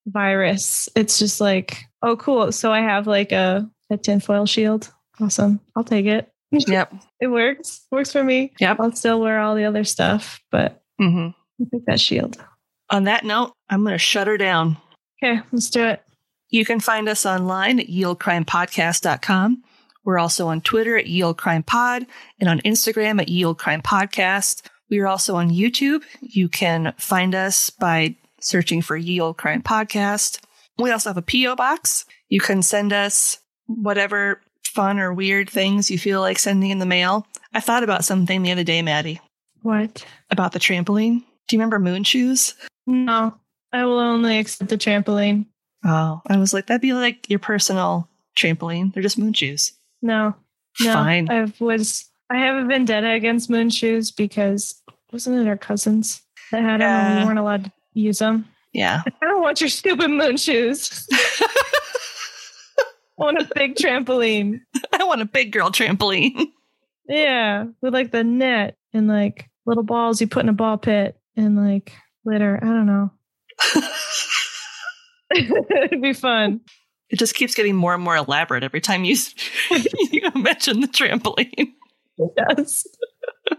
virus, 0.07 0.89
it's 0.95 1.19
just 1.19 1.41
like, 1.41 1.85
oh, 2.03 2.17
cool. 2.17 2.53
So 2.53 2.73
I 2.73 2.81
have 2.81 3.07
like 3.07 3.33
a, 3.33 3.69
a 3.91 3.97
tinfoil 3.97 4.47
shield. 4.47 4.93
Awesome. 5.21 5.61
I'll 5.77 5.85
take 5.85 6.07
it. 6.07 6.29
Yep. 6.69 6.93
it 7.19 7.29
works. 7.29 7.87
Works 7.91 8.13
for 8.13 8.23
me. 8.23 8.53
Yep. 8.61 8.77
I'll 8.79 8.93
still 8.93 9.21
wear 9.23 9.41
all 9.41 9.55
the 9.55 9.65
other 9.65 9.85
stuff, 9.85 10.43
but 10.51 10.83
mm-hmm. 11.01 11.29
I'll 11.29 11.67
take 11.73 11.87
that 11.87 11.99
shield. 11.99 12.37
On 12.91 13.05
that 13.05 13.25
note, 13.25 13.55
I'm 13.71 13.81
going 13.81 13.95
to 13.95 13.99
shut 13.99 14.27
her 14.27 14.37
down. 14.37 14.77
Okay, 15.25 15.41
let's 15.51 15.71
do 15.71 15.83
it. 15.85 16.03
You 16.51 16.67
can 16.67 16.79
find 16.79 17.09
us 17.09 17.25
online 17.25 17.81
at 17.81 17.87
yeoldecrimepodcast.com. 17.87 19.63
We're 20.05 20.19
also 20.19 20.49
on 20.49 20.61
Twitter 20.61 20.99
at 20.99 21.07
yeoldecrimepod 21.07 22.07
and 22.39 22.49
on 22.49 22.61
Instagram 22.61 23.21
at 23.21 23.29
yeoldecrimepodcast. 23.29 24.63
We 24.91 24.99
are 24.99 25.07
also 25.07 25.37
on 25.37 25.49
YouTube. 25.49 26.03
You 26.21 26.51
can 26.51 26.93
find 26.99 27.35
us 27.35 27.71
by 27.71 28.17
searching 28.43 28.83
for 28.83 28.97
Ye 28.97 29.21
Olde 29.21 29.37
Crime 29.37 29.63
Podcast. 29.63 30.41
We 30.79 30.91
also 30.91 31.11
have 31.11 31.17
a 31.17 31.23
P.O. 31.23 31.57
box. 31.57 32.05
You 32.29 32.41
can 32.41 32.63
send 32.63 32.93
us 32.93 33.39
whatever 33.67 34.41
fun 34.65 34.99
or 34.99 35.13
weird 35.13 35.51
things 35.51 35.91
you 35.91 35.99
feel 35.99 36.21
like 36.21 36.39
sending 36.39 36.71
in 36.71 36.79
the 36.79 36.87
mail. 36.87 37.27
I 37.55 37.61
thought 37.61 37.83
about 37.83 38.05
something 38.05 38.43
the 38.43 38.53
other 38.53 38.65
day, 38.65 38.83
Maddie. 38.83 39.21
What? 39.63 40.05
About 40.31 40.53
the 40.53 40.59
trampoline. 40.59 41.21
Do 41.49 41.57
you 41.57 41.59
remember 41.59 41.79
moon 41.79 42.05
shoes? 42.05 42.55
No, 42.87 43.35
I 43.73 43.85
will 43.85 43.99
only 43.99 44.39
accept 44.39 44.71
the 44.71 44.79
trampoline. 44.79 45.47
Oh, 45.85 46.23
I 46.27 46.39
was 46.39 46.55
like, 46.55 46.67
that'd 46.67 46.81
be 46.81 46.95
like 46.95 47.29
your 47.29 47.39
personal 47.39 48.09
trampoline. 48.37 48.93
They're 48.93 49.03
just 49.03 49.19
moon 49.19 49.33
shoes. 49.33 49.73
No, 50.01 50.35
no. 50.81 50.93
Fine. 50.93 51.31
I 51.31 51.53
was. 51.61 52.09
I 52.31 52.39
have 52.39 52.65
a 52.65 52.67
vendetta 52.67 53.11
against 53.11 53.51
moon 53.51 53.69
shoes 53.69 54.11
because 54.11 54.81
wasn't 55.13 55.39
it 55.39 55.49
our 55.49 55.59
cousins 55.59 56.23
that 56.51 56.63
had 56.63 56.81
them 56.81 56.89
and 56.89 57.21
we 57.21 57.27
weren't 57.27 57.39
allowed 57.39 57.65
to 57.65 57.73
use 57.95 58.19
them? 58.19 58.49
Yeah. 58.73 59.03
I 59.23 59.27
don't 59.27 59.43
want 59.43 59.61
your 59.61 59.71
stupid 59.71 60.09
moon 60.09 60.37
shoes. 60.37 61.07
I 61.13 61.49
want 63.17 63.39
a 63.39 63.49
big 63.55 63.77
trampoline. 63.77 64.61
I 64.93 65.05
want 65.05 65.21
a 65.21 65.27
big 65.27 65.53
girl 65.53 65.71
trampoline. 65.71 66.49
Yeah, 67.09 67.67
with 67.81 67.93
like 67.93 68.11
the 68.11 68.25
net 68.25 68.77
and 68.93 69.07
like 69.07 69.51
little 69.67 69.83
balls 69.83 70.21
you 70.21 70.27
put 70.27 70.43
in 70.43 70.49
a 70.49 70.55
ball 70.55 70.79
pit 70.79 71.17
and 71.37 71.57
like 71.57 71.93
litter. 72.25 72.59
I 72.61 72.67
don't 72.67 72.87
know. 72.87 73.11
It'd 75.35 76.03
be 76.03 76.13
fun. 76.13 76.61
It 77.11 77.19
just 77.19 77.35
keeps 77.35 77.55
getting 77.55 77.77
more 77.77 77.95
and 77.95 78.03
more 78.03 78.17
elaborate 78.17 78.65
every 78.65 78.81
time 78.81 79.05
you, 79.05 79.17
you 80.11 80.31
mention 80.35 80.81
the 80.81 80.89
trampoline. 80.89 81.73
It 82.19 82.35
does. 82.37 82.87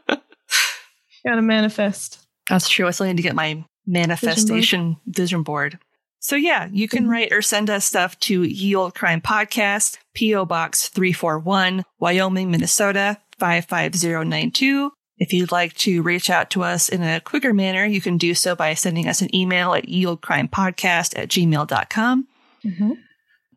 Gotta 0.08 1.42
manifest. 1.42 2.26
That's 2.50 2.68
true. 2.68 2.88
I 2.88 2.92
still 2.92 3.06
need 3.06 3.18
to 3.18 3.24
get 3.24 3.36
my 3.36 3.64
manifestation 3.86 4.98
vision 5.06 5.44
board. 5.44 5.80
So 6.20 6.36
yeah, 6.38 6.70
you 6.72 6.88
can 6.88 7.06
Mhm. 7.06 7.10
write 7.10 7.34
or 7.34 7.42
send 7.42 7.70
us 7.70 7.84
stuff 7.86 8.18
to 8.22 8.44
Ye 8.44 8.74
Olde 8.76 8.96
Crime 8.96 9.20
Podcast, 9.22 9.98
P.O. 10.14 10.46
Box 10.46 10.88
341, 10.88 11.84
Wyoming, 12.00 12.50
Minnesota 12.50 13.18
55092. 13.40 14.92
If 15.18 15.32
you'd 15.34 15.52
like 15.52 15.74
to 15.80 16.02
reach 16.02 16.30
out 16.30 16.50
to 16.52 16.64
us 16.64 16.90
in 16.90 17.04
a 17.04 17.20
quicker 17.20 17.54
manner, 17.54 17.86
you 17.86 18.02
can 18.02 18.18
do 18.18 18.34
so 18.34 18.56
by 18.56 18.74
sending 18.74 19.08
us 19.08 19.22
an 19.22 19.34
email 19.36 19.74
at 19.74 19.86
yeoldecrimepodcast 19.88 21.18
at 21.18 21.30
gmail.com. 21.30 22.28
Mhm. 22.66 22.98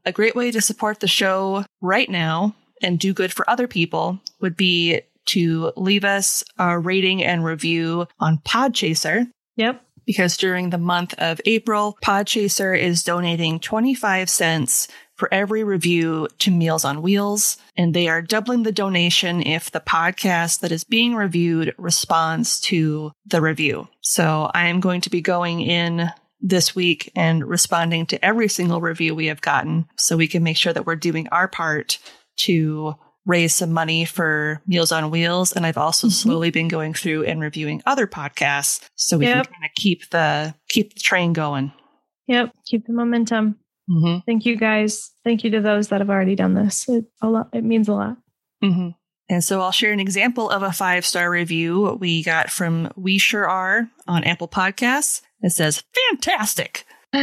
A 0.04 0.12
great 0.12 0.34
way 0.36 0.50
to 0.50 0.60
support 0.60 1.00
the 1.00 1.08
show 1.08 1.64
right 1.80 2.08
now 2.10 2.54
and 2.82 2.98
do 2.98 3.12
good 3.14 3.32
for 3.32 3.48
other 3.48 3.66
people 3.66 4.20
would 4.40 4.56
be 4.56 5.00
to 5.26 5.72
leave 5.76 6.04
us 6.04 6.44
a 6.58 6.78
rating 6.78 7.22
and 7.24 7.44
review 7.44 8.06
on 8.20 8.38
Podchaser 8.38 9.26
Yep. 9.56 9.82
Because 10.07 10.36
during 10.36 10.70
the 10.70 10.78
month 10.78 11.14
of 11.18 11.40
April, 11.44 11.98
Podchaser 12.02 12.78
is 12.78 13.04
donating 13.04 13.59
25 13.61 14.30
cents 14.30 14.88
for 15.16 15.32
every 15.32 15.64
review 15.64 16.28
to 16.38 16.50
Meals 16.50 16.84
on 16.84 17.02
Wheels, 17.02 17.57
and 17.76 17.92
they 17.92 18.07
are 18.07 18.22
doubling 18.22 18.62
the 18.62 18.72
donation 18.72 19.42
if 19.42 19.70
the 19.70 19.80
podcast 19.80 20.61
that 20.61 20.72
is 20.72 20.84
being 20.84 21.14
reviewed 21.14 21.74
responds 21.78 22.61
to 22.61 23.12
the 23.24 23.40
review. 23.40 23.88
So 24.02 24.50
I 24.54 24.68
am 24.68 24.80
going 24.80 25.00
to 25.02 25.11
be 25.11 25.20
going 25.20 25.62
in 25.62 26.11
this 26.40 26.74
week 26.76 27.11
and 27.16 27.44
responding 27.44 28.07
to 28.07 28.24
every 28.24 28.48
single 28.48 28.80
review 28.80 29.14
we 29.14 29.26
have 29.26 29.40
gotten 29.40 29.88
so 29.96 30.16
we 30.16 30.28
can 30.28 30.42
make 30.42 30.57
sure 30.57 30.72
that 30.72 30.86
we're 30.86 30.96
doing 30.96 31.28
our 31.28 31.48
part 31.48 31.98
to 32.36 32.94
raise 33.26 33.54
some 33.54 33.72
money 33.72 34.04
for 34.04 34.62
Meals 34.66 34.92
on 34.92 35.10
Wheels. 35.10 35.52
And 35.52 35.66
I've 35.66 35.76
also 35.76 36.06
Mhm. 36.06 36.12
slowly 36.12 36.50
been 36.50 36.68
going 36.68 36.94
through 36.94 37.24
and 37.24 37.40
reviewing 37.40 37.82
other 37.84 38.06
podcasts 38.06 38.88
so 38.94 39.18
we 39.18 39.26
Yep. 39.26 39.34
can 39.46 39.52
kind 39.52 39.64
of 39.64 39.70
keep 39.76 40.10
the 40.10 40.54
keep 40.68 40.94
the 40.94 41.00
train 41.00 41.32
going. 41.32 41.72
Yep. 42.28 42.52
Keep 42.66 42.86
the 42.86 42.92
momentum. 42.92 43.56
Mm-hmm. 43.90 44.18
Thank 44.26 44.46
you 44.46 44.56
guys. 44.56 45.10
Thank 45.24 45.44
you 45.44 45.50
to 45.50 45.60
those 45.60 45.88
that 45.88 46.00
have 46.00 46.10
already 46.10 46.34
done 46.34 46.54
this. 46.54 46.88
It 46.88 47.04
a 47.22 47.28
lot. 47.28 47.48
It 47.52 47.62
means 47.64 47.88
a 47.88 47.92
lot. 47.94 48.16
Mm-hmm. 48.64 48.90
And 49.28 49.42
so 49.44 49.60
I'll 49.60 49.72
share 49.72 49.92
an 49.92 50.00
example 50.00 50.48
of 50.50 50.62
a 50.62 50.72
five 50.72 51.04
star 51.04 51.30
review 51.30 51.96
we 52.00 52.22
got 52.22 52.48
from 52.50 52.92
We 52.96 53.18
Sure 53.18 53.48
Are 53.48 53.88
on 54.06 54.22
Apple 54.24 54.48
Podcasts. 54.48 55.20
It 55.40 55.50
says, 55.50 55.82
Fantastic. 56.10 56.84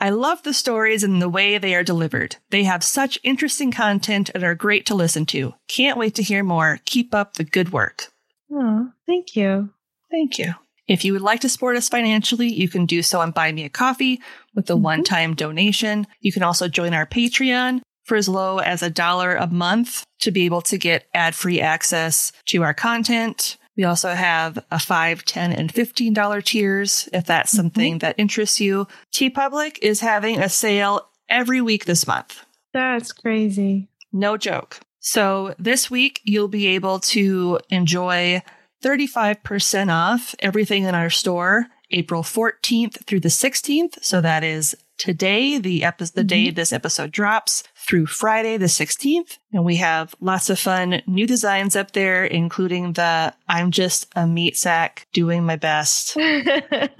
I 0.00 0.10
love 0.10 0.42
the 0.44 0.54
stories 0.54 1.02
and 1.02 1.20
the 1.20 1.28
way 1.28 1.58
they 1.58 1.74
are 1.74 1.82
delivered. 1.82 2.36
They 2.50 2.64
have 2.64 2.84
such 2.84 3.18
interesting 3.24 3.72
content 3.72 4.30
and 4.34 4.44
are 4.44 4.54
great 4.54 4.86
to 4.86 4.94
listen 4.94 5.26
to. 5.26 5.54
Can't 5.68 5.98
wait 5.98 6.14
to 6.16 6.22
hear 6.22 6.44
more. 6.44 6.78
Keep 6.84 7.14
up 7.14 7.34
the 7.34 7.44
good 7.44 7.72
work. 7.72 8.08
oh, 8.52 8.90
thank 9.06 9.34
you. 9.36 9.70
Thank 10.10 10.38
you. 10.38 10.54
If 10.86 11.04
you 11.04 11.12
would 11.12 11.20
like 11.22 11.40
to 11.40 11.48
support 11.50 11.76
us 11.76 11.88
financially, 11.88 12.48
you 12.50 12.66
can 12.68 12.86
do 12.86 13.02
so 13.02 13.20
on 13.20 13.30
Buy 13.32 13.52
Me 13.52 13.64
a 13.64 13.68
Coffee 13.68 14.20
with 14.54 14.70
a 14.70 14.74
Mhm. 14.74 14.80
one 14.80 15.04
time 15.04 15.34
donation. 15.34 16.06
You 16.20 16.32
can 16.32 16.42
also 16.42 16.66
join 16.68 16.94
our 16.94 17.04
Patreon 17.04 17.82
for 18.04 18.16
as 18.16 18.26
low 18.28 18.58
as 18.58 18.82
a 18.82 18.88
dollar 18.88 19.34
a 19.36 19.46
month 19.46 20.04
to 20.20 20.30
be 20.30 20.46
able 20.46 20.62
to 20.62 20.78
get 20.78 21.06
ad 21.12 21.34
free 21.34 21.60
access 21.60 22.32
to 22.46 22.62
our 22.62 22.72
content. 22.72 23.58
We 23.78 23.84
also 23.84 24.10
have 24.10 24.58
a 24.72 24.76
$5, 24.76 25.22
10 25.24 25.52
and 25.52 25.72
$15 25.72 26.44
tiers 26.44 27.08
if 27.12 27.24
that's 27.24 27.52
mm-hmm. 27.52 27.56
something 27.56 27.98
that 27.98 28.16
interests 28.18 28.60
you. 28.60 28.88
TeePublic 29.14 29.78
is 29.80 30.00
having 30.00 30.40
a 30.40 30.48
sale 30.48 31.08
every 31.28 31.60
week 31.60 31.84
this 31.84 32.04
month. 32.04 32.44
That's 32.74 33.12
crazy. 33.12 33.88
No 34.12 34.36
joke. 34.36 34.80
So 34.98 35.54
this 35.60 35.90
week, 35.90 36.20
you'll 36.24 36.48
be 36.48 36.66
able 36.66 36.98
to 37.00 37.60
enjoy 37.70 38.42
35% 38.82 39.92
off 39.92 40.34
everything 40.40 40.82
in 40.82 40.96
our 40.96 41.08
store 41.08 41.68
April 41.92 42.24
14th 42.24 43.04
through 43.06 43.20
the 43.20 43.28
16th. 43.28 44.02
So 44.02 44.20
that 44.20 44.42
is 44.42 44.76
today, 44.98 45.58
the 45.58 45.84
epi- 45.84 46.06
the 46.14 46.24
day 46.24 46.46
mm-hmm. 46.46 46.56
this 46.56 46.72
episode 46.72 47.12
drops 47.12 47.62
through 47.88 48.06
Friday 48.06 48.56
the 48.58 48.66
16th. 48.66 49.38
And 49.52 49.64
we 49.64 49.76
have 49.76 50.14
lots 50.20 50.50
of 50.50 50.58
fun 50.58 51.00
new 51.06 51.26
designs 51.26 51.74
up 51.74 51.92
there, 51.92 52.24
including 52.24 52.92
the 52.92 53.32
I'm 53.48 53.70
just 53.70 54.06
a 54.14 54.26
meat 54.26 54.56
sack 54.58 55.06
doing 55.14 55.44
my 55.44 55.56
best 55.56 56.16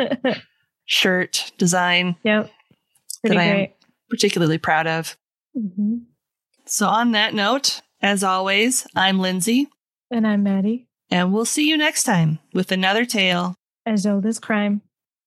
shirt 0.86 1.53
design 1.59 2.16
Pretty 2.22 2.49
That 3.22 3.36
I 3.36 3.45
am- 3.45 3.68
particularly 4.09 4.59
proud 4.59 4.86
of. 4.86 5.16
hmm 5.55 5.97
So 6.66 6.86
on 6.86 7.12
that 7.12 7.34
note, 7.34 7.82
as 8.01 8.22
always, 8.24 8.86
I'm 8.97 9.18
Lindsay. 9.18 9.68
And 10.11 10.26
I'm 10.26 10.43
Maddie. 10.43 10.86
And 11.11 11.32
we'll 11.32 11.45
see 11.45 11.68
you 11.68 11.76
next 11.76 12.05
time 12.05 12.39
with 12.55 12.72
another 12.72 13.05
tale 13.05 13.55
As 13.84 14.07
old 14.07 14.24
as 14.24 14.39
crime. 14.39 14.82